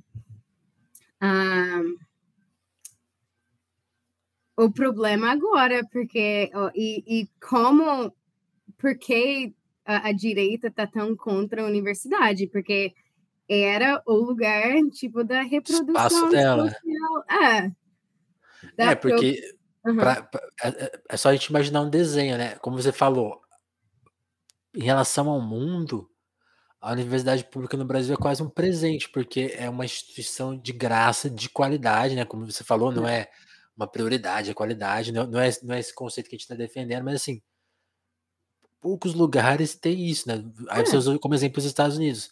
[4.57, 8.15] o problema agora, porque e, e como
[8.79, 9.53] porque
[9.85, 12.95] a, a direita está tão contra a universidade, porque
[13.49, 16.71] era o lugar tipo da reprodução Espaço dela.
[16.71, 17.25] social.
[18.79, 19.41] É, é porque
[19.85, 19.97] uhum.
[19.97, 22.57] pra, pra, é, é só a gente imaginar um desenho, né?
[22.57, 23.41] Como você falou,
[24.77, 26.09] em relação ao mundo,
[26.81, 31.31] a universidade pública no Brasil é quase um presente, porque é uma instituição de graça,
[31.31, 32.25] de qualidade, né?
[32.25, 33.31] Como você falou, não é
[33.75, 36.55] uma prioridade, é qualidade, não, não, é, não é esse conceito que a gente está
[36.55, 37.43] defendendo, mas assim,
[38.81, 40.45] poucos lugares têm isso, né?
[40.69, 40.99] Aí você é.
[40.99, 42.31] usou como exemplo os Estados Unidos.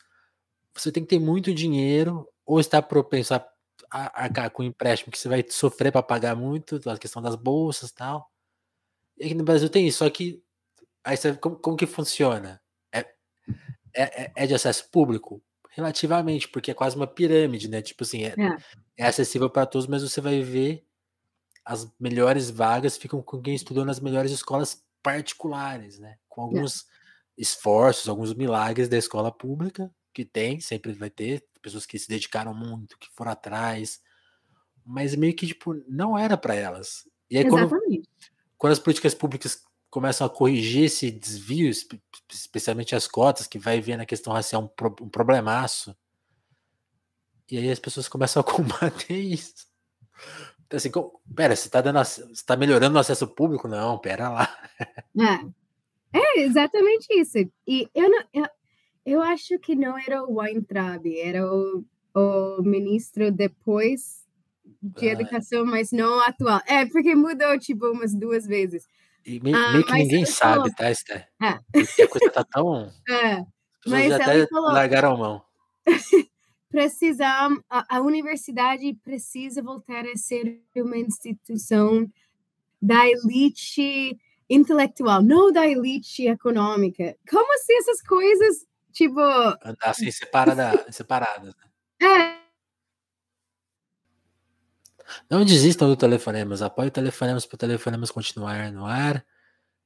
[0.75, 3.49] Você tem que ter muito dinheiro ou estar propenso a
[3.91, 7.95] arcar com empréstimo que você vai sofrer para pagar muito, a questão das bolsas e
[7.95, 8.31] tal.
[9.17, 10.44] E aqui no Brasil tem isso, só que
[11.05, 12.61] Aí você, como, como que funciona?
[12.93, 13.01] É,
[13.95, 15.43] é, é, é de acesso público?
[15.71, 17.83] Relativamente, porque é quase uma pirâmide, né?
[17.83, 18.57] Tipo assim, é, É.
[18.99, 20.85] é acessível para todos, mas você vai ver
[21.65, 26.17] as melhores vagas ficam com quem estudou nas melhores escolas particulares, né?
[26.29, 26.45] Com É.
[26.45, 26.87] alguns
[27.39, 32.55] esforços, alguns milagres da escola pública, que tem, sempre vai ter, pessoas que se dedicaram
[32.55, 34.01] muito, que foram atrás,
[34.85, 37.09] mas meio que, tipo, não era para elas.
[37.31, 38.09] E aí quando, Exatamente.
[38.59, 39.63] quando as políticas públicas
[39.95, 44.63] começam a corrigir esse desvio, espe- especialmente as cotas, que vai ver na questão racial
[44.65, 45.97] um, pro- um problemaço,
[47.49, 49.67] e aí as pessoas começam a combater isso.
[50.67, 53.69] Então, assim, como- pera, você tá, dando, você tá melhorando o acesso público?
[53.69, 54.53] Não, pera lá.
[56.13, 56.19] É.
[56.19, 57.39] é exatamente isso.
[57.67, 58.47] E eu, não, eu,
[59.07, 64.25] eu acho que não era o Weintraub, era o, o ministro depois
[64.83, 65.13] de Ah.
[65.13, 66.61] educação, mas não atual.
[66.67, 68.89] É, porque mudou, tipo, umas duas vezes.
[69.27, 71.29] E me- Ah, meio que ninguém sabe, falou- tá, Esther?
[71.73, 72.93] Porque a coisa tá tão.
[73.09, 73.47] É, As
[73.85, 75.43] pessoas até falou- largaram a mão.
[76.71, 82.11] precisar, a, a universidade precisa voltar a ser uma instituição
[82.83, 84.19] da elite
[84.51, 87.17] intelectual, não da elite econômica.
[87.31, 91.55] Como assim essas coisas, tipo, Andar assim separada, separadas.
[91.55, 92.07] né?
[92.09, 92.44] é,
[95.31, 96.63] Não desistam do Telefonemas.
[96.63, 99.25] Apoie o Telefonemas para o Telefonemas continuar no ar.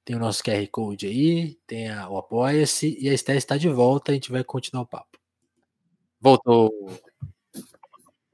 [0.05, 3.69] Tem o nosso QR Code aí, tem a- o Apoia-se e a Esther está de
[3.69, 4.11] volta.
[4.11, 5.19] A gente vai continuar o papo.
[6.21, 6.71] Voltou.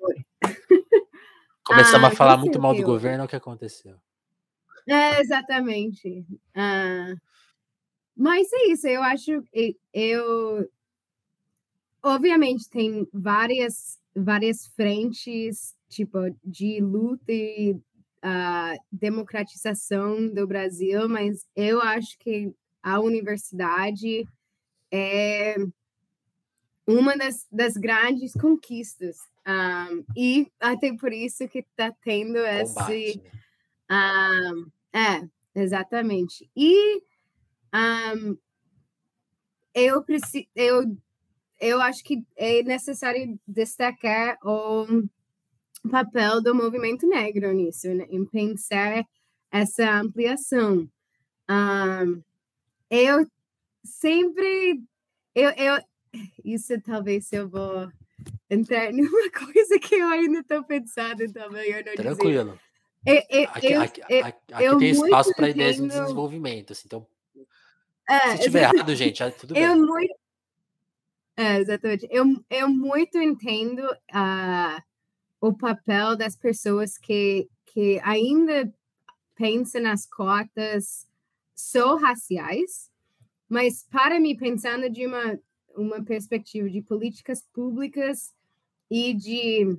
[1.64, 3.96] Começamos Ah, a falar muito mal que do governo, é o que aconteceu.
[4.86, 6.24] É, exatamente.
[6.54, 7.14] Ah,
[8.16, 10.70] mas é isso, eu acho que eu
[12.02, 17.76] obviamente tem várias várias frentes tipo de luta e
[18.22, 22.52] ah, democratização do Brasil, mas eu acho que
[22.82, 24.26] a universidade
[24.90, 25.56] é
[26.86, 29.16] uma das, das grandes conquistas.
[29.44, 33.22] Ah, e até por isso que está tendo esse Combate.
[33.22, 33.30] né?
[33.88, 34.52] ah,
[34.92, 36.50] é, exatamente.
[36.56, 37.02] E
[37.72, 38.36] ahm,
[39.74, 40.96] eu preciso, eu,
[41.60, 45.04] eu acho que é necessário destacar o
[45.90, 49.04] papel do movimento negro nisso, né, em pensar
[49.50, 50.88] essa ampliação.
[51.48, 52.22] Ahm,
[52.90, 53.26] eu
[53.84, 54.80] sempre,
[55.34, 55.82] eu, eu,
[56.44, 57.88] isso talvez eu vou
[58.48, 61.94] entrar numa coisa que eu ainda estou pensando também, eu não.
[61.94, 62.58] Tranquilo.
[63.06, 66.72] Eu, eu, Aqui, eu- aqui- aqui- tem espaço para ideias em entendo- desenvolvimento.
[66.72, 67.06] Assim, então,
[68.08, 69.62] é, se tiver errado, gente, ah, tudo bem.
[69.62, 70.14] Eu muito.
[71.36, 72.06] É, exatamente.
[72.10, 74.82] Eu, eu muito entendo ah,
[75.46, 78.72] o papel das pessoas que, que ainda
[79.34, 81.06] pensam nas cotas
[81.54, 82.90] só raciais,
[83.46, 85.38] mas para mim, pensando de uma,
[85.76, 88.34] uma perspectiva de políticas públicas
[88.90, 89.78] e de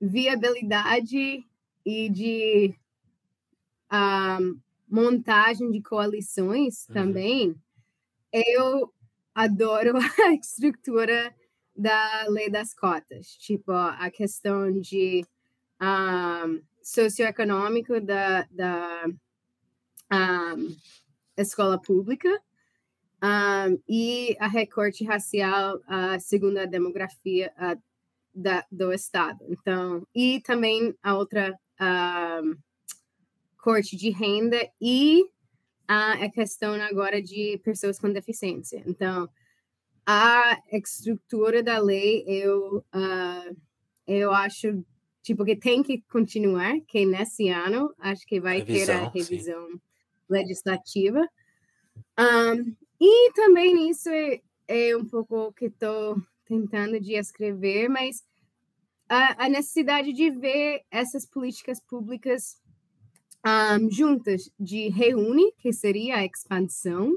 [0.00, 1.44] viabilidade
[1.84, 2.72] e de
[3.90, 4.38] ah,
[4.88, 6.94] montagem de coalições Uhum.
[6.94, 7.56] também,
[8.32, 8.94] eu
[9.34, 11.34] adoro a estrutura
[11.76, 15.24] da lei das cotas, tipo a questão de
[15.80, 19.06] um, socioeconômico da, da
[20.12, 20.76] um,
[21.36, 22.28] escola pública
[23.22, 27.80] um, e a recorte racial uh, segundo a demografia uh,
[28.34, 29.44] da, do estado.
[29.48, 32.56] Então, e também a outra um,
[33.58, 35.24] corte de renda e
[35.88, 38.82] a, a questão agora de pessoas com deficiência.
[38.86, 39.28] Então,
[40.06, 43.50] a estrutura da lei, eu, ah,
[44.06, 44.84] eu acho
[45.22, 49.18] tipo que tem que continuar, que nesse ano acho que vai ter a Revisão, sim.
[49.18, 49.80] revisão
[50.28, 51.28] legislativa.
[52.18, 56.16] Um, e também isso é, é um pouco o que estou
[56.46, 58.22] tentando de escrever, mas
[59.08, 62.56] a, a necessidade de ver essas políticas públicas
[63.44, 67.16] um, juntas, de reúne, que seria a expansão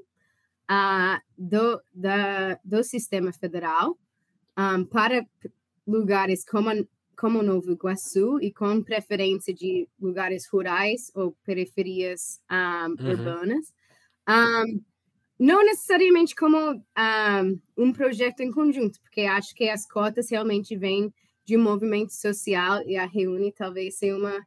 [0.69, 3.97] ah, do, da, do sistema federal
[4.57, 5.25] um, para
[5.87, 6.69] lugares como,
[7.17, 13.09] como Novo Iguaçu e com preferência de lugares rurais ou periferias um, Uhum.
[13.11, 13.73] urbanas.
[14.29, 14.81] Um,
[15.39, 16.83] não necessariamente como
[17.77, 21.13] um, projeto em conjunto, porque acho que as cotas realmente vêm
[21.45, 24.45] de um movimento social e a Reúne talvez seja uma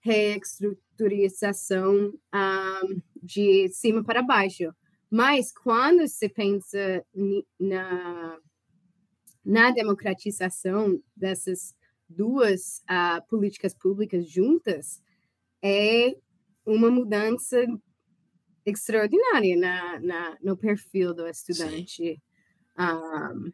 [0.00, 4.72] reestruturização um, de cima para baixo.
[5.16, 7.02] Mas quando se pensa
[7.58, 8.38] na,
[9.42, 11.74] na democratização dessas
[12.06, 15.02] duas ah, políticas públicas juntas,
[15.62, 16.14] é
[16.66, 17.64] uma mudança
[18.66, 22.20] extraordinária na, na, no perfil do estudante.
[22.78, 23.52] Um,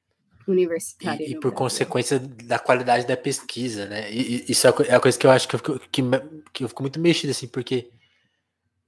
[0.49, 1.25] universitária.
[1.25, 1.59] E, e por Brasil.
[1.59, 4.13] consequência da qualidade da pesquisa, né?
[4.13, 6.03] E, e isso é, é a coisa que eu acho que eu, fico, que,
[6.53, 7.93] que eu fico muito mexido, assim, porque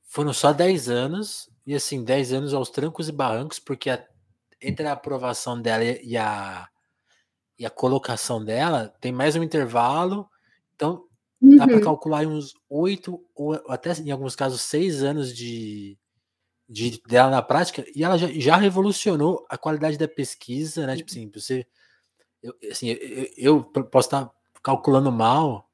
[0.03, 4.05] foram só 10 anos, e assim, 10 anos aos trancos e barrancos, porque a,
[4.61, 6.69] entre a aprovação dela e a,
[7.59, 10.29] e a colocação dela, tem mais um intervalo,
[10.75, 11.05] então
[11.41, 11.57] uhum.
[11.57, 15.99] dá para calcular uns 8 ou até em alguns casos 6 anos de,
[16.69, 20.97] de dela na prática, e ela já, já revolucionou a qualidade da pesquisa, né?
[20.97, 21.67] Tipo assim, você.
[22.43, 24.31] Eu, assim, eu, eu posso estar
[24.63, 25.71] calculando mal,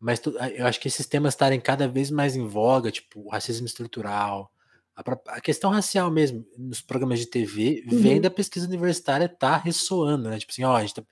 [0.00, 0.20] mas
[0.54, 4.50] eu acho que esses temas estarem cada vez mais em voga, tipo racismo estrutural,
[4.96, 7.98] a, questão racial mesmo, nos programas de TV, uhum.
[7.98, 10.38] vem da pesquisa universitária, tá ressoando, né?
[10.38, 11.02] Tipo assim, ó, a gente tá,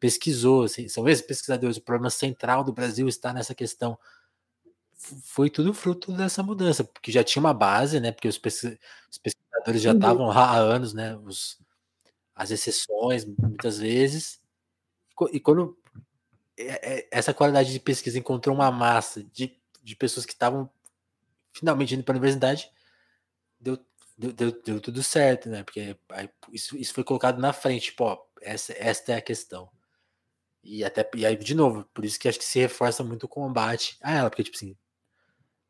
[0.00, 3.98] pesquisou, assim, são esses pesquisadores, o problema central do Brasil está nessa questão
[4.96, 8.10] foi tudo fruto dessa mudança, porque já tinha uma base, né?
[8.12, 9.96] Porque os, os pesquisadores já uhum.
[9.96, 11.16] estavam lá há anos, né?
[11.16, 11.58] Os,
[12.34, 14.40] as exceções, muitas vezes.
[15.32, 15.78] E quando
[17.10, 20.68] essa qualidade de pesquisa encontrou uma massa de, de pessoas que estavam
[21.52, 22.70] finalmente indo para a universidade,
[23.66, 23.78] deu,
[24.16, 25.64] deu, deu, deu, tudo certo, né?
[25.64, 29.68] Porque aí, isso, isso foi colocado na frente, tipo, ó, essa, essa é a questão.
[30.62, 33.28] E até e aí, de novo, por isso que acho que se reforça muito o
[33.28, 34.76] combate a ela, porque, tipo assim,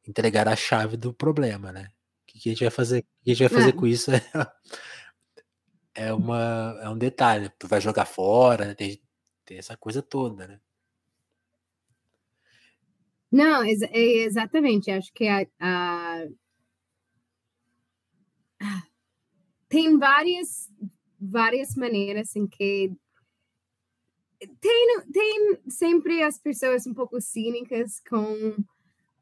[0.06, 1.90] entregar a chave do problema, né?
[2.22, 3.00] O que, que a gente vai fazer?
[3.00, 3.72] O que a gente vai fazer é.
[3.72, 4.22] com isso é,
[5.94, 7.50] é, uma, é um detalhe.
[7.58, 9.00] Tu vai jogar fora, tem,
[9.44, 10.60] tem essa coisa toda, né?
[13.30, 14.90] Não, ex é exatamente.
[14.90, 16.26] Acho que a, a,
[19.68, 20.70] tem várias
[21.20, 22.92] várias maneiras em que
[24.60, 28.56] tem, tem sempre as pessoas um pouco cínicas com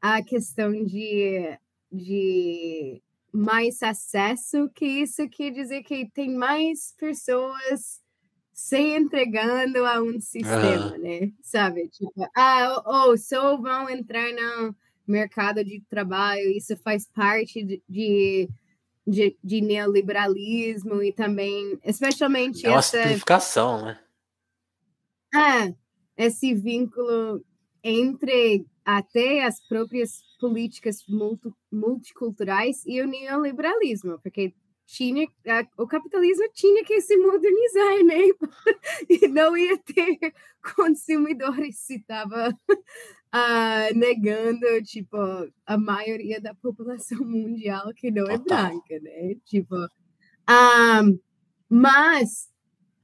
[0.01, 1.57] a questão de,
[1.91, 8.01] de mais acesso, que isso quer dizer que tem mais pessoas
[8.53, 11.01] se entregando a um sistema, uhum.
[11.01, 11.31] né?
[11.41, 11.89] Sabe?
[11.89, 14.75] Tipo, ah, ou, ou só vão entrar no
[15.07, 18.49] mercado de trabalho, isso faz parte de, de,
[19.05, 22.97] de, de neoliberalismo e também, especialmente é uma essa...
[22.97, 23.99] simplificação, né?
[25.33, 25.73] Ah,
[26.17, 27.43] esse vínculo
[27.83, 34.53] entre até as próprias políticas multi, multiculturais e o neoliberalismo, porque
[34.85, 35.27] tinha,
[35.77, 38.15] o capitalismo tinha que se modernizar, né?
[39.09, 40.33] e não ia ter
[40.75, 42.55] consumidores se estava
[43.35, 45.17] uh, negando, tipo,
[45.65, 49.35] a maioria da população mundial que não é branca, né?
[49.45, 51.19] Tipo, um,
[51.69, 52.49] mas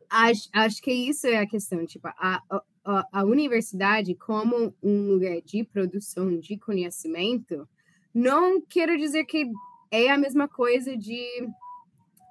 [0.09, 2.41] acho, acho que isso é a questão, tipo, a,
[2.85, 7.67] a, a universidade como um lugar de produção de conhecimento,
[8.13, 9.49] não quero dizer que
[9.89, 11.25] é a mesma coisa de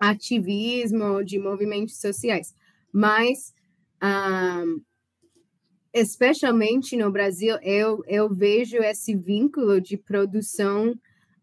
[0.00, 2.54] ativismo, de movimentos sociais,
[2.92, 3.54] mas
[4.02, 4.80] um,
[5.92, 10.98] especialmente no Brasil, eu, eu vejo esse vínculo de produção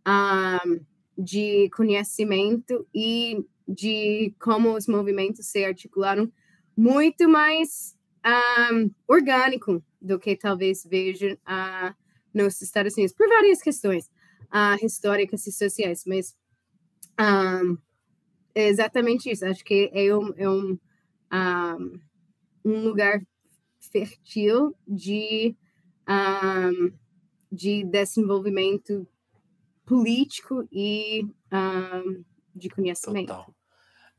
[0.08, 0.80] um,
[1.18, 6.32] de conhecimento e de como os movimentos se articularam
[6.76, 7.96] muito mais
[8.72, 11.94] um, orgânico do que talvez veja uh,
[12.34, 14.10] nos Estados Unidos, por várias questões
[14.46, 16.36] uh, históricas e sociais, mas
[17.20, 17.78] um,
[18.56, 19.46] é exatamente isso.
[19.46, 20.80] Acho que é um, é um,
[22.64, 23.22] um lugar
[23.88, 25.56] fértil de,
[26.08, 26.92] um,
[27.52, 29.08] de desenvolvimento
[29.86, 32.24] político e um,
[32.56, 33.28] de conhecimento.
[33.28, 33.54] Total.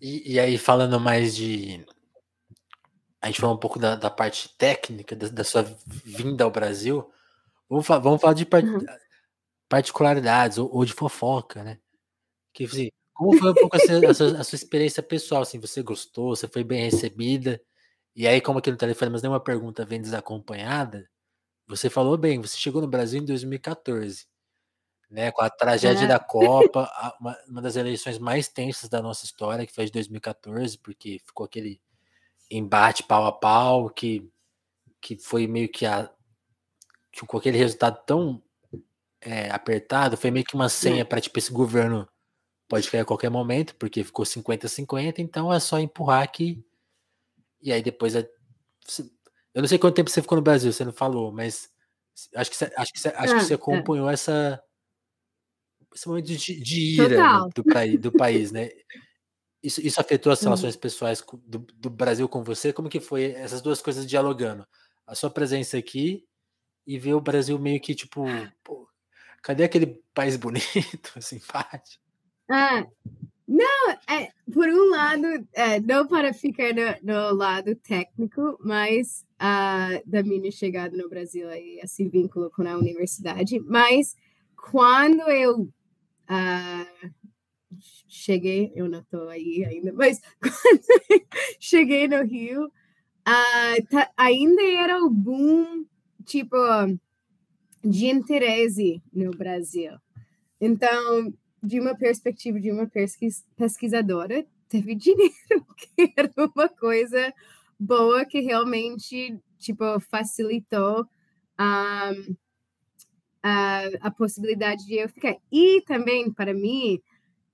[0.01, 1.85] E, e aí, falando mais de
[3.21, 5.63] a gente falou um pouco da, da parte técnica da, da, sua
[6.05, 7.11] vinda ao Brasil.
[7.69, 8.79] Vamos, falar, vamos falar de part, uhum.
[9.69, 11.79] particularidades ou, ou, de fofoca, né?
[12.53, 15.43] Que, assim, como foi um pouco a, sua, a, sua, a sua, experiência pessoal?
[15.43, 16.35] Assim, você gostou?
[16.35, 17.61] Você foi bem recebida?
[18.19, 21.09] E aí, como aqui no telefone, mas nenhuma pergunta vem desacompanhada,
[21.69, 24.27] você falou bem, você chegou no Brasil em 2014,
[25.09, 25.31] né?
[25.31, 26.09] Com a tragédia é.
[26.09, 26.91] da Copa,
[27.21, 31.47] uma, uma das eleições mais tensas da nossa história, que foi de 2014, porque ficou
[31.47, 31.81] aquele
[32.51, 34.29] embate pau a pau, que,
[35.01, 36.11] que foi meio que a.
[37.13, 38.43] Que com aquele resultado tão
[39.21, 42.09] é, apertado, foi meio que uma senha para tipo, esse governo
[42.69, 46.65] pode cair a qualquer momento, porque ficou 50-50, então é só empurrar aqui.
[47.63, 48.15] E aí depois.
[48.15, 48.29] É,
[49.55, 51.71] eu não sei quanto tempo você ficou no Brasil, você não falou, mas
[52.35, 54.63] acho que você, acho que você, acho que você acompanhou essa.
[55.95, 58.69] Esse momento de, de ira do, do país, né?
[59.63, 60.81] Isso, isso afetou as relações uhum.
[60.81, 62.73] pessoais do, do, Brasil com você?
[62.73, 64.67] Como que foi essas duas coisas dialogando?
[65.07, 66.25] A sua presença aqui
[66.87, 68.25] e ver o Brasil meio que tipo,
[68.63, 68.89] pô,
[69.43, 70.63] cadê aquele país bonito,
[71.21, 72.03] simpático?
[72.49, 72.87] Ah,
[73.49, 80.03] Não, é, por um lado, é, não para ficar no, no, lado técnico, mas uh,
[80.05, 84.15] da minha chegada no Brasil e esse vínculo com a universidade, mas
[84.55, 87.11] quando eu uh,
[88.07, 91.27] cheguei, eu não estou aí ainda, mas quando
[91.59, 95.87] cheguei no Rio, uh, tá, ainda era o boom,
[96.27, 96.55] tipo,
[97.83, 99.93] de interesse no Brasil.
[100.61, 101.33] Então,
[101.63, 105.33] de uma perspectiva de uma pesquis, pesquisadora, teve dinheiro,
[105.77, 107.33] que era uma coisa
[107.79, 111.07] boa que realmente tipo facilitou
[111.61, 112.37] um,
[113.43, 115.37] a, a possibilidade de eu ficar.
[115.51, 117.01] E também para mim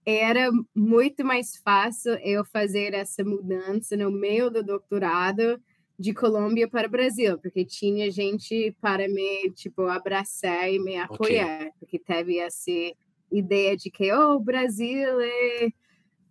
[0.07, 5.61] era muito mais fácil eu fazer essa mudança no meio do doutorado
[5.99, 11.61] de Colômbia para o Brasil, porque tinha gente para me tipo abraçar e me apoiar,
[11.61, 11.73] okay.
[11.79, 12.95] porque teve esse
[13.37, 15.69] ideia de que oh, o Brasil é.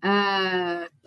[0.03, 1.03] Uh,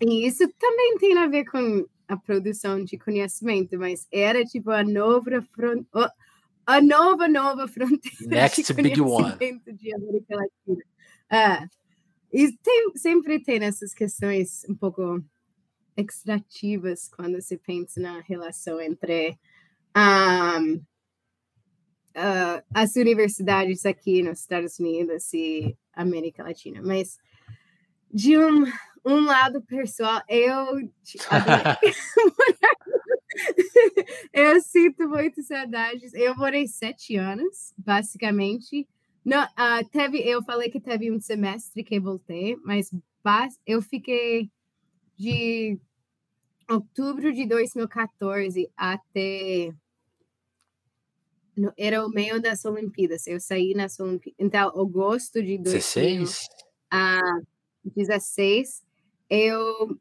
[0.00, 4.82] e isso também tem a ver com a produção de conhecimento, mas era tipo a
[4.82, 5.86] nova front,
[6.66, 9.36] a nova nova fronteira Next de big one.
[9.38, 10.84] de América Latina.
[11.30, 11.68] Uh,
[12.32, 15.22] e tem, sempre tem essas questões um pouco
[15.96, 19.38] extrativas quando se pensa na relação entre
[19.96, 20.80] um,
[22.16, 27.18] uh, as universidades aqui nos Estados Unidos e América Latina, mas
[28.12, 28.64] de um,
[29.04, 30.90] um lado pessoal, eu
[34.32, 36.12] eu sinto muito saudades.
[36.14, 38.86] Eu morei sete anos, basicamente.
[39.24, 42.90] Não, uh, teve, eu falei que teve um semestre que voltei, mas
[43.66, 44.50] eu fiquei
[45.16, 45.78] de
[46.68, 49.74] outubro de 2014 até
[51.76, 53.26] era o meio das Olimpíadas.
[53.26, 54.36] Eu saí nas Olimpíadas.
[54.38, 56.48] Então, agosto de 2016?
[56.90, 57.20] a
[57.84, 58.82] 16,
[59.28, 59.98] eu.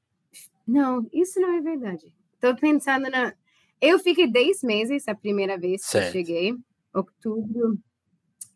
[0.68, 2.14] Não, isso não é verdade.
[2.34, 3.34] Estou pensando na.
[3.82, 6.55] Eu fiquei 10 meses a primeira vez que eu cheguei.
[6.93, 7.80] Outubro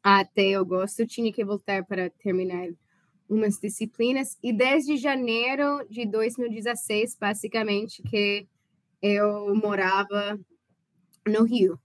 [0.01, 2.67] até agosto, tinha que voltar para terminar
[3.29, 4.37] umas disciplinas.
[4.43, 8.47] E desde janeiro de 2016, basicamente, que
[9.01, 10.37] eu morava
[11.25, 11.79] no Rio.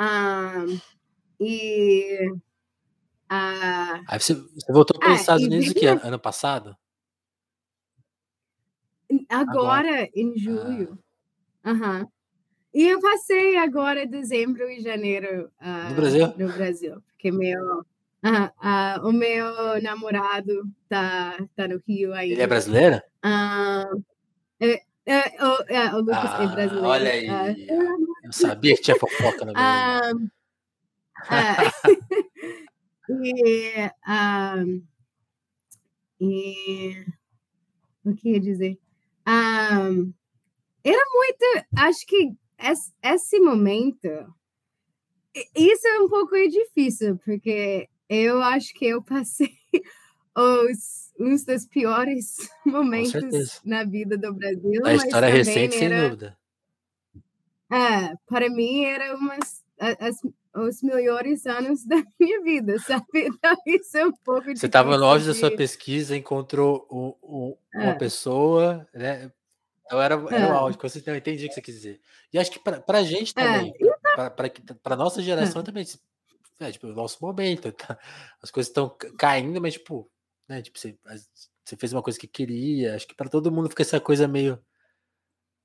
[0.00, 0.78] Um,
[1.40, 2.30] e.
[3.30, 6.76] Uh, Aí você, você voltou para os é, Estados Unidos que ano, ano passado?
[9.28, 10.10] Agora, agora.
[10.14, 10.98] em julho.
[11.64, 11.72] Ah.
[11.72, 12.08] Uhum.
[12.72, 16.34] E eu passei agora dezembro e janeiro uh, no Brasil.
[16.36, 17.86] No Brasil, porque meu uh,
[18.22, 22.32] uh, o meu namorado tá tá no Rio aí.
[22.32, 23.00] Ele é brasileiro?
[24.60, 26.82] É, é, o, é, o Lucas é brasileiro.
[26.82, 27.66] Olha aí.
[28.24, 30.28] Eu sabia que tinha fofoca no meio.
[30.28, 30.28] Um,
[33.24, 34.82] e, um,
[36.20, 37.06] e
[38.04, 38.78] o que ia dizer?
[39.26, 40.12] Um,
[40.82, 41.66] era muito.
[41.76, 44.08] Acho que esse, esse momento.
[45.54, 49.52] Isso é um pouco difícil, porque eu acho que eu passei
[50.36, 54.84] os, uns dos piores momentos na vida do Brasil.
[54.84, 56.38] A história recente, era, sem dúvida.
[57.72, 60.20] É, para mim era umas as,
[60.54, 63.04] os melhores anos da minha vida, sabe?
[63.14, 67.58] Então, isso é um pouco Você estava no auge da sua pesquisa, encontrou o, o,
[67.74, 67.94] uma é.
[67.94, 69.30] pessoa, né?
[69.84, 70.52] Então era, era é.
[70.52, 72.00] o auge, você não entendi o que você quis dizer.
[72.32, 74.30] E acho que para a gente é, também, é.
[74.30, 75.64] para a nossa geração é.
[75.64, 75.84] também,
[76.58, 77.96] é tipo, o nosso momento, tá?
[78.42, 80.10] as coisas estão caindo, mas tipo,
[80.48, 80.62] né?
[80.62, 80.96] Tipo, você,
[81.64, 84.58] você fez uma coisa que queria, acho que para todo mundo fica essa coisa meio,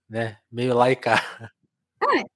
[0.10, 0.38] né?
[0.52, 1.16] Meio laica.
[2.02, 2.32] É.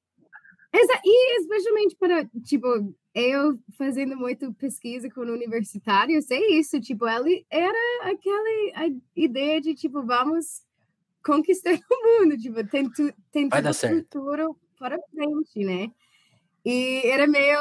[1.08, 2.68] E especialmente para, tipo,
[3.14, 10.04] eu fazendo muito pesquisa com universitários, é isso, tipo, ela era aquela ideia de, tipo,
[10.04, 10.64] vamos
[11.24, 15.92] conquistar o mundo, tipo, tem, tu, tem tudo futuro para frente, né?
[16.66, 17.60] E era meio,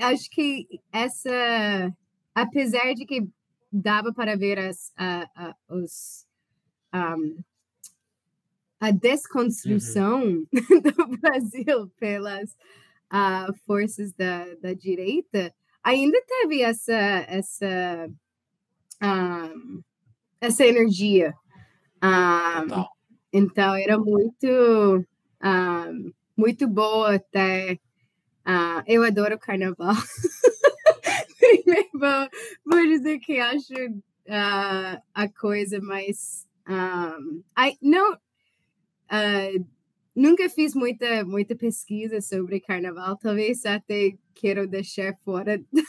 [0.00, 1.30] acho que essa,
[2.34, 3.28] apesar de que
[3.72, 6.26] dava para ver as, a, a, os,
[6.94, 7.42] um,
[8.78, 10.46] a desconstrução uhum.
[10.52, 12.50] do Brasil pelas
[13.12, 18.10] uh, forças da, da direita, ainda teve essa essa
[19.02, 19.82] um,
[20.40, 21.32] essa energia.
[22.02, 22.84] Um,
[23.32, 25.06] então era muito
[26.36, 27.78] muito boa até.
[28.46, 29.94] Uh, eu adoro carnaval.
[31.92, 32.28] vou,
[32.64, 38.18] vou dizer que acho uh, a coisa mais um, I, não
[39.12, 39.62] Uh,
[40.16, 45.82] nunca fiz muita, muita pesquisa sobre carnaval, talvez até quero deixar fora da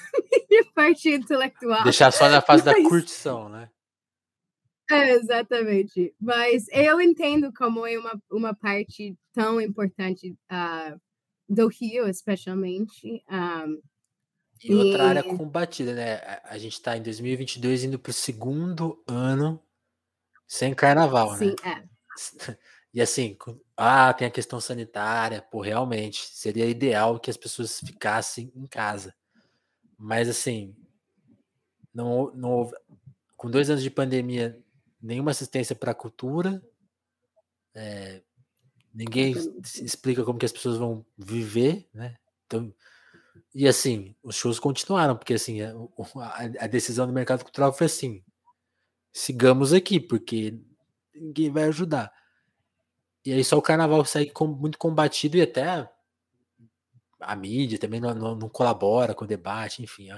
[0.49, 1.84] minha parte intelectual.
[1.84, 3.69] Deixar só na fase mas, da curtição, né?
[4.91, 6.13] É, exatamente.
[6.19, 10.99] Mas eu entendo como é uma, uma parte tão importante uh,
[11.47, 13.23] do Rio, especialmente.
[13.31, 13.81] Um,
[14.64, 16.22] e outra área combatida, né?
[16.43, 19.61] A, gente está em 2022 indo para o segundo ano
[20.47, 21.88] sem carnaval, Sim, né?
[22.16, 22.57] Sim, é.
[22.93, 23.36] E assim,
[23.76, 29.16] ah, tem a questão sanitária, pô, realmente, seria ideal que as pessoas ficassem em casa.
[29.97, 30.76] Mas assim,
[31.91, 32.76] não, não houve,
[33.36, 34.61] com dois anos de pandemia,
[35.01, 36.61] nenhuma assistência para a cultura,
[37.74, 38.22] é,
[38.93, 39.34] ninguém
[39.82, 42.16] explica como que as pessoas vão viver, né?
[42.45, 42.72] Então,
[43.54, 45.74] e assim, os shows continuaram, porque assim, a,
[46.60, 48.24] a decisão do mercado cultural foi assim:
[49.12, 50.60] sigamos aqui, porque
[51.14, 52.12] ninguém vai ajudar.
[53.26, 55.88] E aí só o carnaval segue com, muito combatido e até
[57.20, 60.10] a mídia também não, não, não, colabora com o debate, enfim.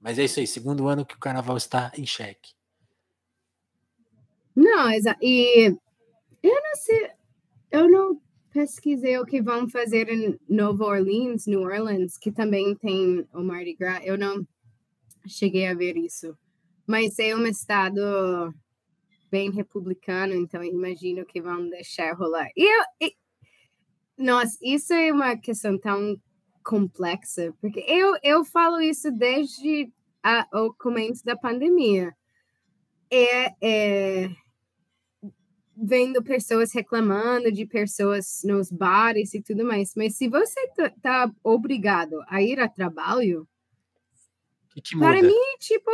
[0.00, 2.52] Mas é isso aí, segundo ano que o carnaval está em xeque.
[4.54, 4.90] Não,
[5.22, 5.76] e
[6.42, 7.10] eu não sei,
[7.70, 8.20] eu não
[8.54, 13.74] pesquisei o que vão fazer em Nova Orleans, New Orleans, que também tem o Mardi
[13.74, 14.00] Gras.
[14.04, 14.46] Eu não
[15.26, 16.38] cheguei a ver isso.
[16.86, 18.54] Mas é um estado
[19.28, 22.48] bem republicano, então imagino que vão deixar rolar.
[22.56, 23.16] E eu, e,
[24.16, 26.16] nossa, isso é uma questão tão
[26.62, 29.90] complexa, porque eu, eu falo isso desde
[30.22, 32.14] a, o começo da pandemia.
[33.10, 34.30] É, é,
[35.76, 40.60] vendo pessoas reclamando de pessoas nos bares e tudo mais, mas se você
[41.02, 43.48] tá obrigado a ir a trabalho,
[44.98, 45.90] para mim, tipo,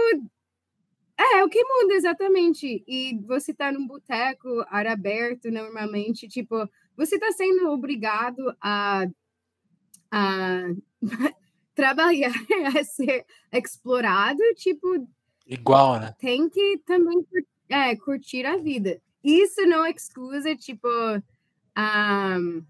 [1.20, 2.82] é, o que muda exatamente.
[2.88, 6.56] E você tá num boteco, ar aberto, normalmente, tipo,
[6.96, 9.06] você tá sendo obrigado a,
[10.10, 10.62] a
[11.74, 12.32] trabalhar,
[12.74, 15.06] a ser explorado, tipo.
[15.46, 16.14] Igual, né?
[16.18, 17.26] Tem que também
[17.68, 19.00] é, curtir a vida.
[19.22, 20.88] Isso não excusa, tipo.
[21.76, 22.64] Um,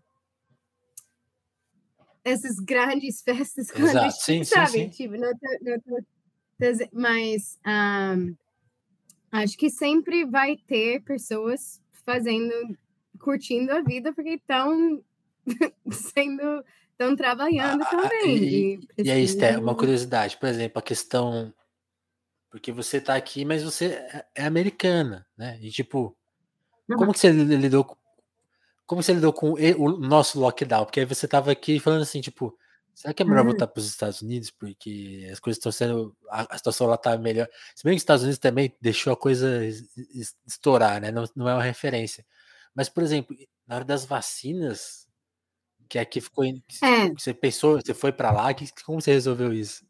[2.24, 4.16] essas grandes festas Exato.
[4.20, 4.70] Sim, sabe?
[4.70, 4.88] Sim, sim.
[4.90, 6.04] Tipo, não tô, não tô
[6.92, 8.36] mas um,
[9.32, 12.52] acho que sempre vai ter pessoas fazendo,
[13.18, 15.02] curtindo a vida, porque estão
[15.90, 18.36] sendo, estão trabalhando ah, também.
[18.36, 21.52] E, e, e aí, Esther, uma curiosidade, por exemplo, a questão.
[22.50, 25.56] Porque você está aqui, mas você é, é americana, né?
[25.62, 26.14] E tipo,
[26.96, 27.96] como que você lidou
[28.86, 30.84] como você lidou com o nosso lockdown?
[30.84, 32.58] Porque aí você estava aqui falando assim, tipo,
[33.00, 34.50] Será que é melhor voltar para os Estados Unidos?
[34.50, 36.14] Porque as coisas estão sendo.
[36.28, 37.48] A, a, situação lá está melhor.
[37.74, 39.60] Se bem que os Estados Unidos também deixou a coisa
[40.46, 41.10] estourar, né?
[41.10, 42.26] Não, não é uma referência.
[42.74, 43.34] Mas, por exemplo,
[43.66, 45.08] na hora das vacinas,
[45.88, 46.44] que aqui ficou.
[46.44, 47.08] É.
[47.16, 49.82] Você pensou, você foi para lá, que, como você resolveu isso?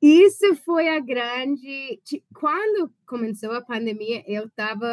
[0.00, 2.00] Isso foi a grande.
[2.32, 4.86] Quando começou a pandemia, eu estava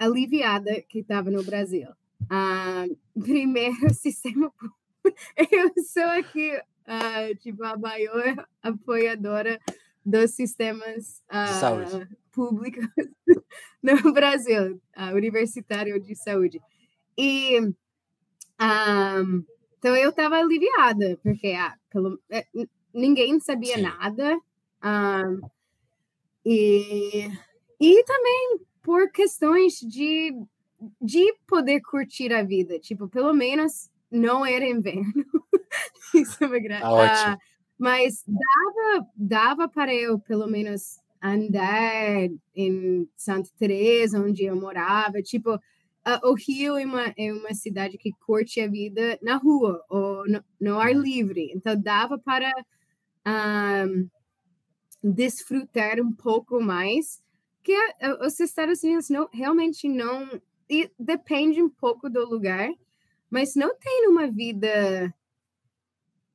[0.00, 1.88] aliviada que estava no Brasil.
[2.28, 2.86] Ah,
[3.20, 4.52] primeiro, sistema
[5.50, 9.60] eu sou aqui, uh, tipo, a maior apoiadora
[10.04, 12.86] dos sistemas uh, públicos
[13.82, 16.60] no Brasil, uh, universitário de saúde.
[17.16, 19.44] E um,
[19.78, 22.46] então eu estava aliviada, porque ah, pelo, é,
[22.92, 23.82] ninguém sabia Sim.
[23.82, 24.38] nada.
[24.82, 25.40] Um,
[26.44, 27.28] e,
[27.80, 30.32] e também por questões de,
[31.00, 32.78] de poder curtir a vida.
[32.78, 35.12] Tipo, pelo menos não era inverno.
[36.14, 37.32] Isso é uma graça.
[37.32, 37.38] Ah,
[37.78, 45.22] mas dava, dava para eu, pelo menos, andar em Santa Teresa, onde eu morava.
[45.22, 49.82] Tipo, uh, o Rio é uma, é uma cidade que curte a vida na rua
[49.88, 51.00] ou no, no ar uhum.
[51.00, 51.52] livre.
[51.54, 52.50] Então, dava para
[53.86, 54.08] um,
[55.02, 57.22] desfrutar um pouco mais.
[57.62, 57.76] Que
[58.22, 60.40] os Estados Unidos não, realmente não...
[60.68, 62.70] E depende um pouco do lugar,
[63.28, 65.12] mas não tem uma vida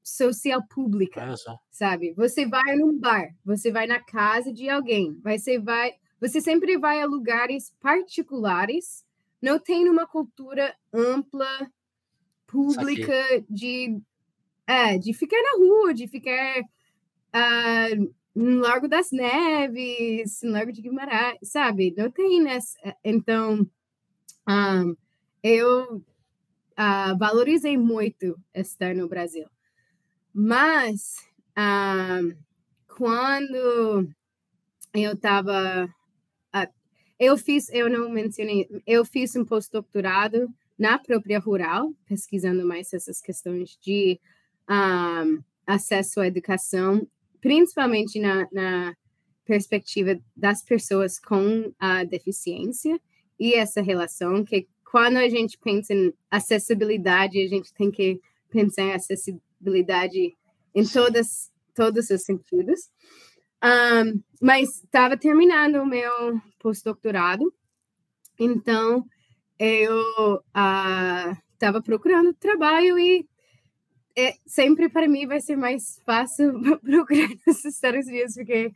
[0.04, 1.34] social pública,
[1.72, 2.14] sabe?
[2.14, 7.02] Você vai num bar, você vai na casa de alguém, você vai, você sempre vai
[7.02, 9.06] a lugares particulares,
[9.42, 11.48] não tem uma cultura ampla,
[12.46, 14.00] pública de
[14.68, 18.60] é, de ficar na rua, de ficar uh, no
[18.90, 21.94] das Neves, no Largo de Guimarães, sabe?
[21.98, 22.78] Não tem nessa.
[23.04, 23.68] Então, um,
[24.46, 24.84] ah,
[25.42, 29.48] eu uh, valorizei muito estar no Brasil.
[30.34, 31.16] Mas
[31.58, 32.38] uh,
[32.88, 34.10] quando
[34.94, 35.86] eu estava.
[36.54, 36.74] Uh,
[37.18, 43.22] eu fiz, eu não mencionei, eu fiz um pós-doutorado na própria rural, pesquisando mais essas
[43.22, 44.20] questões de
[44.70, 47.08] um, acesso à educação,
[47.46, 48.96] principalmente na, na
[49.46, 53.00] perspectiva das pessoas com a deficiência
[53.40, 58.20] e essa relação que quando a gente pensa em acessibilidade, a gente tem que
[58.50, 60.36] pensar em acessibilidade
[60.74, 62.90] em todas, todos os sentidos.
[63.64, 67.54] Um, mas estava terminando o meu pós-doutorado,
[68.40, 69.06] então
[69.60, 73.24] eu estava uh, procurando trabalho e
[74.18, 78.72] é, sempre para mim vai ser mais fácil procurar nos Estados porque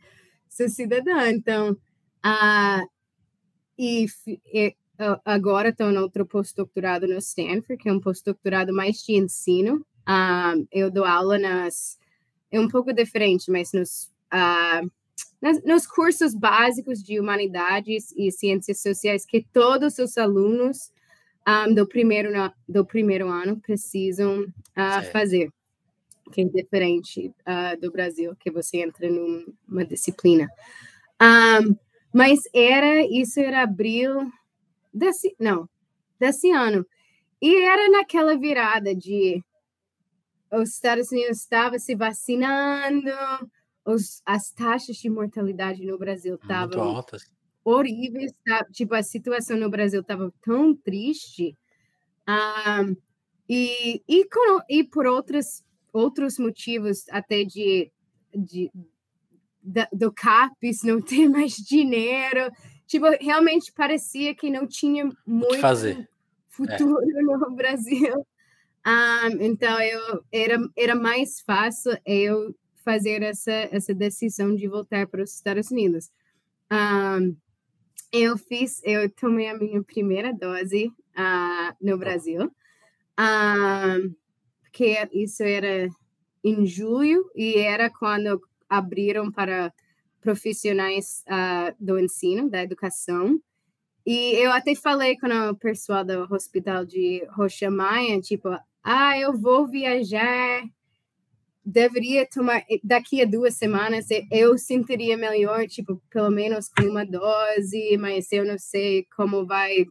[0.48, 1.30] sou cidadã.
[1.30, 1.72] Então,
[2.24, 2.86] uh,
[3.78, 4.06] e,
[4.52, 4.76] e
[5.24, 9.76] agora estou no outro pós-doutorado no Stanford, que é um pós-doutorado mais de ensino.
[10.00, 11.98] Uh, eu dou aula nas.
[12.50, 14.90] É um pouco diferente, mas nos, uh,
[15.40, 20.90] nas, nos cursos básicos de humanidades e ciências sociais que todos os alunos
[21.46, 22.30] um, ah, do, primeiro,
[22.68, 25.50] do primeiro ano precisam uh, fazer,
[26.32, 30.48] que é diferente uh, do Brasil, que você entra numa disciplina.
[31.20, 31.76] Um,
[32.12, 34.30] mas era, isso era abril
[34.92, 35.68] desse, não,
[36.18, 36.86] desse ano.
[37.40, 39.42] E era naquela virada de
[40.52, 43.10] os Estados Unidos estavam se vacinando,
[43.84, 47.02] os, as taxas de mortalidade no Brasil estavam
[47.64, 48.64] horríveis, tá?
[48.72, 51.56] tipo, a situação no Brasil estava tão triste,
[52.28, 52.96] um,
[53.48, 57.90] e, e, com, e por outros, outros motivos, até de,
[58.34, 58.70] de
[59.62, 62.50] da, do CAPES não ter mais dinheiro,
[62.86, 66.08] tipo, realmente parecia que não tinha muito fazer.
[66.48, 67.22] futuro é.
[67.22, 68.26] no Brasil.
[68.86, 72.54] Um, então, eu, era, era mais fácil eu
[72.84, 76.10] fazer essa, essa decisão de voltar para os Estados Unidos.
[76.72, 77.36] Um,
[78.12, 80.86] eu fiz, eu tomei a minha primeira dose
[81.16, 82.50] uh, no Brasil,
[83.18, 84.14] um,
[84.62, 85.88] porque isso era
[86.42, 89.72] em julho e era quando abriram para
[90.20, 93.40] profissionais uh, do ensino, da educação.
[94.06, 98.48] E eu até falei com o pessoal do hospital de Rocha Maia, tipo,
[98.82, 100.62] ah, eu vou viajar,
[101.70, 107.96] deveria tomar, daqui a duas semanas eu sentiria melhor, tipo, pelo menos com uma dose,
[107.98, 109.86] mas eu não sei como vai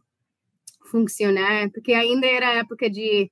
[0.90, 3.30] funcionar, porque ainda era época de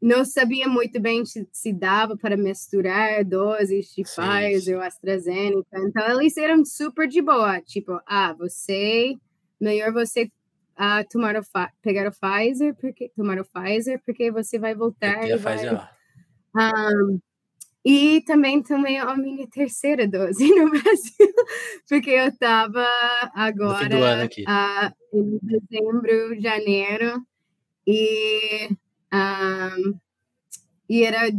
[0.00, 5.78] não sabia muito bem se, se dava para misturar doses de sim, Pfizer ou AstraZeneca.
[5.78, 7.60] Então, eles eram super de boa.
[7.62, 9.14] Tipo, ah, você,
[9.58, 10.30] melhor você
[10.76, 11.40] ah, tomar o,
[11.82, 15.26] pegar o Pfizer, porque, tomar o Pfizer, porque você vai voltar.
[15.28, 15.56] E vai,
[16.56, 17.18] um,
[17.88, 21.34] e também tomei a minha terceira dose no Brasil,
[21.88, 22.84] porque eu estava
[23.32, 27.24] agora uh, em dezembro, janeiro,
[27.86, 28.68] e
[29.14, 29.96] um,
[30.88, 31.30] e era,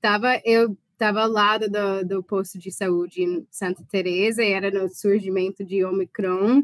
[0.00, 4.70] tava, eu estava ao lado do, do posto de saúde em Santa Teresa, e era
[4.70, 6.62] no surgimento de Omicron.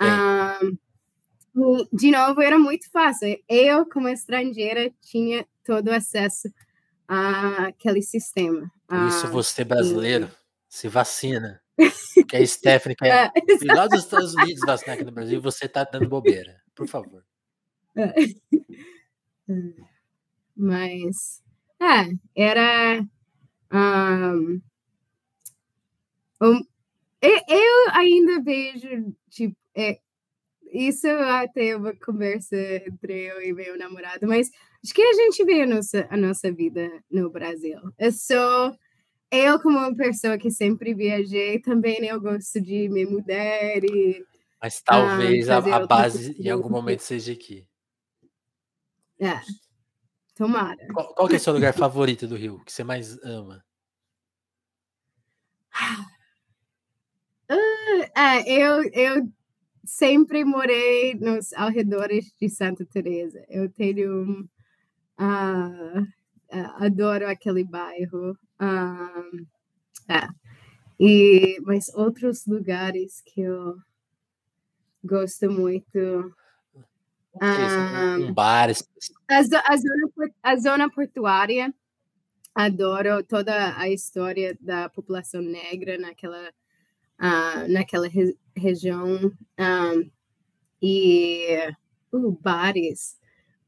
[0.00, 0.78] Um,
[1.92, 3.38] de novo, era muito fácil.
[3.46, 5.92] Eu, como estrangeira, tinha todo o
[7.08, 8.70] acesso àquele sistema.
[8.86, 10.30] Por isso, você brasileiro,
[10.68, 11.60] se vacina.
[12.28, 15.82] Que a Stephanie quer ir lá dos Estados Unidos vacinar aqui no Brasil, você está
[15.82, 16.62] dando bobeira.
[16.72, 17.24] Por favor.
[20.56, 21.42] Mas,
[21.80, 23.04] é, era.
[23.72, 24.62] Um,
[26.40, 26.64] um,
[27.20, 29.98] eu ainda vejo, tipo, é,
[30.72, 34.50] isso até é uma conversa entre eu e meu namorado, mas
[34.84, 37.80] acho que a gente vê a nossa, a nossa vida no Brasil.
[37.98, 38.76] Eu sou.
[39.30, 44.24] Eu, como uma pessoa que sempre viajei, também eu gosto de me mudar e.
[44.62, 47.66] Mas talvez a, a base em algum momento seja aqui.
[49.18, 49.40] É.
[50.34, 50.76] Tomara.
[50.92, 53.64] Qual, qual é o seu lugar favorito do Rio, que você mais ama?
[57.50, 59.28] Uh, é, eu, eu
[59.84, 63.44] sempre morei nos arredores de Santa Teresa.
[63.48, 64.48] Eu tenho
[65.18, 68.38] uh, uh, adoro aquele bairro.
[68.60, 69.46] Um,
[70.08, 70.28] é.
[70.98, 73.76] E mas outros lugares que eu
[75.02, 76.34] gosto muito
[77.42, 78.70] um, um bar.
[79.28, 81.74] A, a, zona, a zona portuária,
[82.54, 86.48] adoro toda a história da população negra naquela,
[87.20, 89.32] uh, naquela re, região.
[89.58, 90.10] Um,
[90.80, 91.58] e
[92.12, 93.16] uh, bares.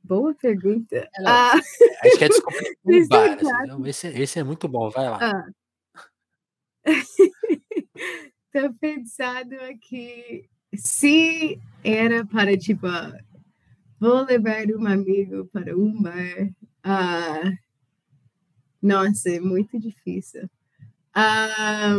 [0.07, 0.96] Boa pergunta.
[0.96, 1.26] É, uh,
[2.07, 3.32] acho que é desculpa um bar.
[3.32, 5.46] Assim, esse, esse é muito bom, vai lá.
[8.54, 12.86] Estou pensando aqui se era para tipo
[13.98, 16.50] Vou levar um amigo para um bar.
[16.84, 17.50] Ah,
[18.80, 20.48] nossa, é muito difícil.
[21.12, 21.96] Ah,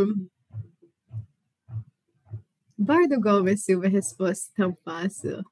[2.78, 5.44] Bar do Gomes Silva, resposta tão fácil.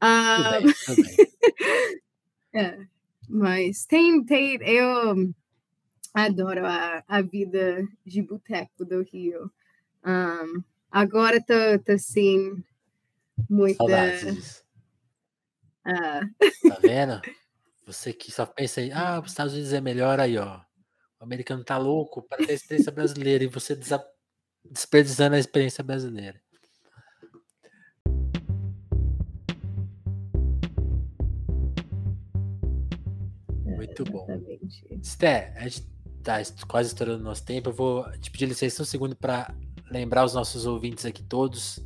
[0.00, 1.02] Ah, tudo bem, tudo
[2.52, 2.62] bem.
[2.62, 2.86] é,
[3.28, 5.32] mas tem, tem, eu
[6.14, 9.50] adoro a, a vida de boteco do Rio.
[10.04, 12.64] Um, agora tô, tô sem
[13.48, 13.76] muita.
[13.76, 14.62] Saudades
[15.84, 16.20] ah,
[16.68, 17.20] Tá vendo?
[17.86, 20.60] Você que só pensa aí, ah, os Estados Unidos é melhor aí, ó.
[21.20, 23.78] O americano tá louco para ter a experiência brasileira e você
[24.64, 26.41] desperdiçando a experiência brasileira.
[33.98, 34.26] Muito bom.
[35.02, 35.86] Sté, a gente
[36.22, 37.70] tá quase estourando o nosso tempo.
[37.70, 39.54] Eu vou te pedir licença um segundo para
[39.90, 41.78] lembrar os nossos ouvintes aqui todos,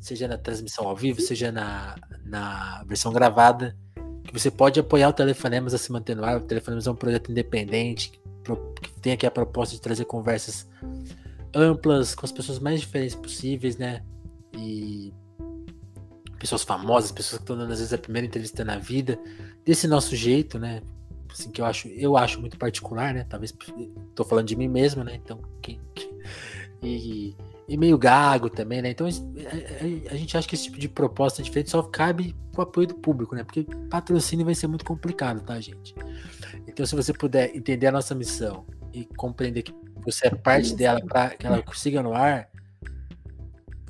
[0.00, 3.76] seja na transmissão ao vivo, seja na, na versão gravada,
[4.24, 6.38] que você pode apoiar o Telefonemas a se manter no ar.
[6.38, 8.10] O Telefonemas é um projeto independente
[8.82, 10.68] que tem aqui a proposta de trazer conversas
[11.54, 14.02] amplas com as pessoas mais diferentes possíveis, né?
[14.56, 15.14] E
[16.38, 19.18] pessoas famosas, pessoas que estão dando às vezes a primeira entrevista na vida,
[19.64, 20.82] desse nosso jeito, né?
[21.34, 23.24] Assim, que eu acho, eu acho muito particular, né?
[23.28, 23.52] Talvez
[24.14, 25.16] tô falando de mim mesmo, né?
[25.16, 25.40] Então,
[26.82, 27.34] e,
[27.68, 28.90] e meio gago também, né?
[28.90, 32.60] Então a, a- a gente acha que esse tipo de proposta diferente só cabe com
[32.60, 33.42] o apoio do público, né?
[33.42, 35.94] Porque patrocínio vai ser muito complicado, tá, gente?
[36.68, 39.74] Então, se você puder entender a nossa missão e compreender que
[40.04, 42.48] você é parte dela para que ela siga no ar,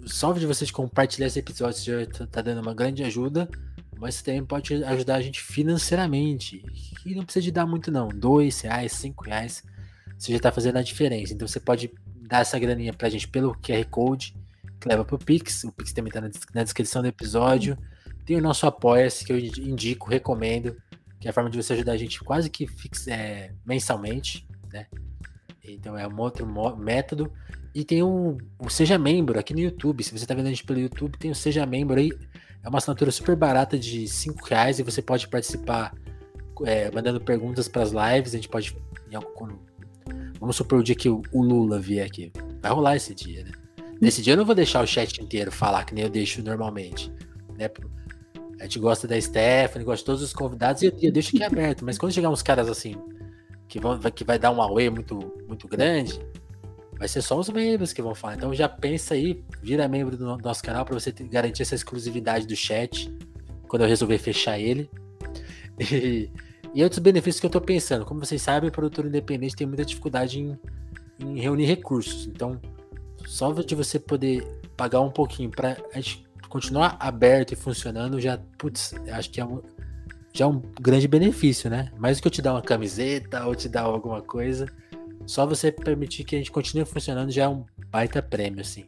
[0.06, 3.48] só de vocês compartilhar esse episódio já tá- tá dando uma grande ajuda,
[4.04, 6.62] mas você também pode ajudar a gente financeiramente.
[7.04, 8.08] E não precisa de dar muito, não.
[8.08, 9.62] Dois reais, cinco reais,
[10.18, 11.32] você já tá fazendo a diferença.
[11.34, 11.90] Então você pode
[12.28, 14.36] dar essa graninha pra gente pelo QR Code,
[14.80, 15.64] que leva pro Pix.
[15.64, 17.76] O Pix também tá na, des- na descrição do episódio.
[18.24, 20.76] Tem o nosso Apoia-se, que eu indi- indico, recomendo,
[21.20, 24.86] que é a forma de você ajudar a gente quase que fix, é, mensalmente, né?
[25.62, 26.46] Então é um outro
[26.78, 27.32] método.
[27.74, 30.04] E tem o, o Seja Membro aqui no YouTube.
[30.04, 32.12] Se você tá vendo a gente pelo YouTube, tem o Seja Membro aí.
[32.64, 35.94] É uma assinatura super barata de 5 reais e você pode participar
[36.64, 38.32] é, mandando perguntas para as lives.
[38.32, 38.74] A gente pode.
[40.40, 42.32] vamos supor o dia que o, o Lula vier aqui.
[42.62, 43.52] Vai rolar esse dia, né?
[44.00, 47.12] Nesse dia eu não vou deixar o chat inteiro falar, que nem eu deixo normalmente.
[47.58, 47.68] Né?
[48.58, 51.44] A gente gosta da Stephanie, gosta de todos os convidados e eu, eu deixo aqui
[51.44, 51.84] aberto.
[51.84, 52.96] Mas quando chegar uns caras assim,
[53.68, 56.18] que, vão, que vai dar um away muito, muito grande,
[57.04, 58.36] vai ser só os membros que vão falar.
[58.36, 62.46] Então já pensa aí, vira membro do no- nosso canal para você garantir essa exclusividade
[62.46, 63.14] do chat
[63.68, 64.88] quando eu resolver fechar ele.
[65.78, 66.30] E,
[66.72, 68.06] e outros benefícios que eu tô pensando.
[68.06, 70.58] Como vocês sabem, o produtor independente tem muita dificuldade em,
[71.20, 72.26] em reunir recursos.
[72.26, 72.58] Então,
[73.26, 74.42] só de você poder
[74.74, 79.44] pagar um pouquinho para a gente continuar aberto e funcionando, já, putz, acho que é
[79.44, 79.60] um,
[80.32, 81.92] já é um grande benefício, né?
[81.98, 84.66] Mais do que eu te dar uma camiseta ou te dar alguma coisa,
[85.26, 88.84] só você permitir que a gente continue funcionando já é um baita prêmio, assim.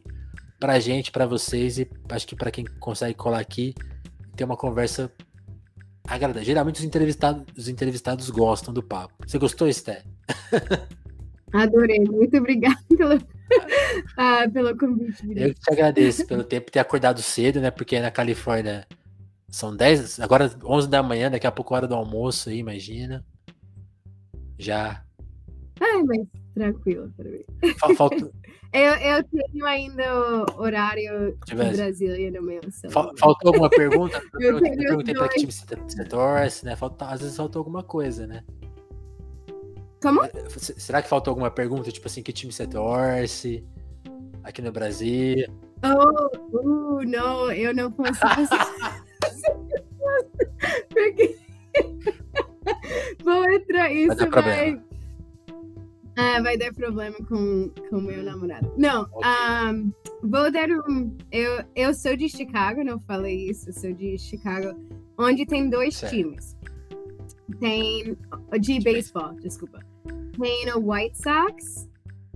[0.59, 3.73] Pra gente, pra vocês e acho que pra quem consegue colar aqui
[4.33, 5.11] e ter uma conversa
[6.07, 6.43] agradável.
[6.43, 9.13] Geralmente os entrevistados, os entrevistados gostam do papo.
[9.25, 10.03] Você gostou, Esté?
[11.53, 13.21] Adorei, muito obrigada pelo,
[14.17, 15.23] ah, pelo convite.
[15.35, 17.71] Eu te agradeço pelo tempo de ter acordado cedo, né?
[17.71, 18.85] Porque na Califórnia
[19.49, 23.25] são 10, agora 11 da manhã, daqui a pouco hora do almoço aí, imagina.
[24.57, 25.06] Já.
[25.79, 27.43] Ai, mas tranquilo para mim.
[27.79, 28.15] Fa- Falta,
[28.73, 31.77] Eu, eu tenho ainda o horário Tivesse.
[31.77, 33.13] Brasília no meu celular.
[33.17, 34.21] faltou alguma pergunta?
[34.39, 36.75] Eu eu perguntei pra que time você, torce, né?
[36.75, 38.43] Falta, às vezes faltou alguma coisa, né?
[40.01, 40.21] Como?
[40.23, 41.89] S- Será que faltou alguma pergunta?
[41.91, 43.63] Tipo assim, que time você torce?
[44.43, 45.47] Aqui no Brasil?
[45.83, 48.19] Oh, uh, não, eu não posso.
[50.89, 51.37] Porque
[53.23, 54.81] vou entrar, isso dar vai.
[56.17, 58.73] Ah, vai dar problema com com meu namorado.
[58.77, 59.21] Não, Ok.
[59.23, 59.71] ah,
[60.23, 61.15] vou dar um.
[61.31, 64.75] Eu, eu sou de Chicago, não falei isso, eu sou de Chicago,
[65.17, 66.13] onde tem dois Certo.
[66.13, 66.55] times.
[67.59, 68.17] Tem.
[68.59, 69.79] De beisebol, desculpa.
[70.39, 71.87] Tem o White Sox,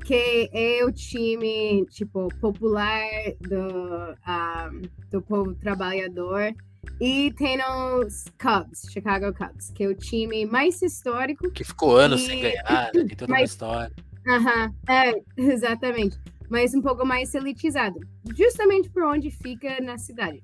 [0.05, 3.01] que é o time, tipo, popular
[3.41, 4.69] do, ah,
[5.09, 6.53] do povo trabalhador.
[6.99, 7.57] E tem
[7.99, 12.41] os Cubs, Chicago Cubs, que é o time mais histórico Que ficou anos E- sem
[12.41, 12.89] ganhar, né?
[12.91, 13.91] Tem toda uma Mas- história.
[14.27, 16.17] Aham, é, exatamente.
[16.49, 17.99] Mas um pouco mais elitizado.
[18.37, 20.43] Justamente por onde fica na cidade.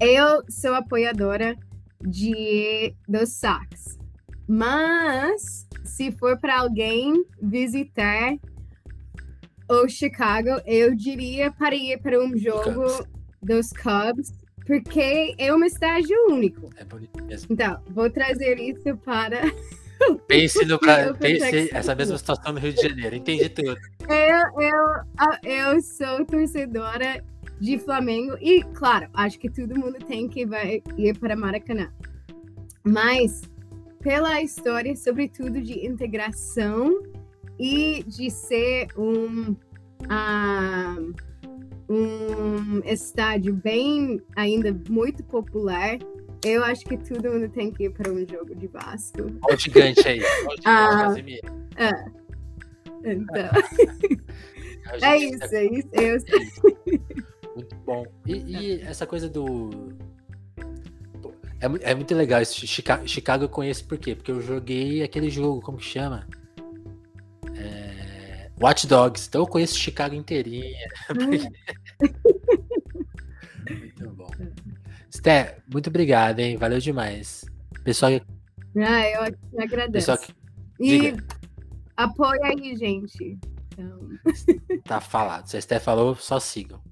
[0.00, 1.56] Eu sou apoiadora
[2.00, 3.98] de dos Sox.
[4.48, 8.34] Mas se for para alguém visitar
[9.70, 13.06] o Chicago, eu diria para ir para um jogo Cubs.
[13.40, 14.32] dos Cubs,
[14.66, 16.70] porque é um estágio único.
[16.76, 17.48] É bonito mesmo.
[17.50, 19.40] Então, vou trazer isso para
[20.26, 23.16] Pense no pra, pense essa mesma situação no Rio de Janeiro.
[23.16, 23.76] Entendi tudo.
[24.08, 27.22] Eu, eu, eu sou torcedora
[27.60, 28.36] de Flamengo.
[28.40, 31.92] E, claro, acho que todo mundo tem que vai, ir para Maracanã.
[32.82, 33.42] Mas,
[34.00, 37.02] pela história, sobretudo de integração
[37.58, 41.14] e de ser um, uh,
[41.92, 45.98] um estádio bem, ainda muito popular,
[46.44, 49.26] eu acho que todo mundo tem que ir para um jogo de Vasco.
[49.44, 50.20] Olha o gigante aí.
[50.20, 51.14] Olha o ah,
[51.76, 51.90] é.
[53.04, 53.50] Então.
[55.02, 55.88] é isso, é isso.
[55.92, 56.26] É isso.
[57.54, 58.04] Muito bom.
[58.26, 59.70] E, e essa coisa do.
[61.60, 62.40] É, é muito legal.
[62.40, 64.16] Esse Chicago, Chicago eu conheço por quê?
[64.16, 66.26] Porque eu joguei aquele jogo, como que chama?
[67.54, 68.50] É...
[68.60, 69.28] Watch Dogs.
[69.28, 70.88] Então eu conheço Chicago inteirinha.
[73.68, 74.30] muito bom.
[75.10, 76.56] Sté, muito obrigado, hein?
[76.56, 77.44] Valeu demais.
[77.84, 78.12] Pessoal.
[78.76, 79.92] Ah, eu agradeço.
[79.92, 80.34] Pessoal que...
[80.80, 81.16] E
[81.96, 83.38] apoia aí, gente.
[83.72, 84.08] Então...
[84.84, 85.46] Tá falado.
[85.46, 86.82] Se a Esté falou, só sigam.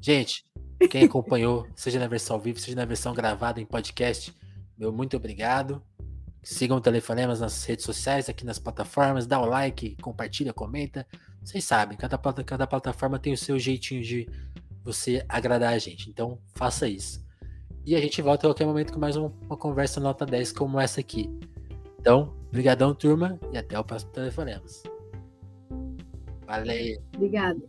[0.00, 0.44] Gente,
[0.90, 4.34] quem acompanhou, seja na versão ao vivo, seja na versão gravada em podcast,
[4.76, 5.82] meu muito obrigado.
[6.42, 11.06] Sigam o Telefonemas nas redes sociais, aqui nas plataformas, dá o like, compartilha, comenta.
[11.42, 14.28] Vocês sabem, cada, cada plataforma tem o seu jeitinho de
[14.82, 16.08] você agradar a gente.
[16.08, 17.26] Então, faça isso.
[17.84, 20.78] E a gente volta a qualquer momento com mais uma, uma conversa nota 10 como
[20.78, 21.30] essa aqui.
[22.00, 24.82] Então, brigadão, turma, e até o próximo Telefonemas.
[26.46, 27.02] Valeu.
[27.14, 27.60] Obrigada.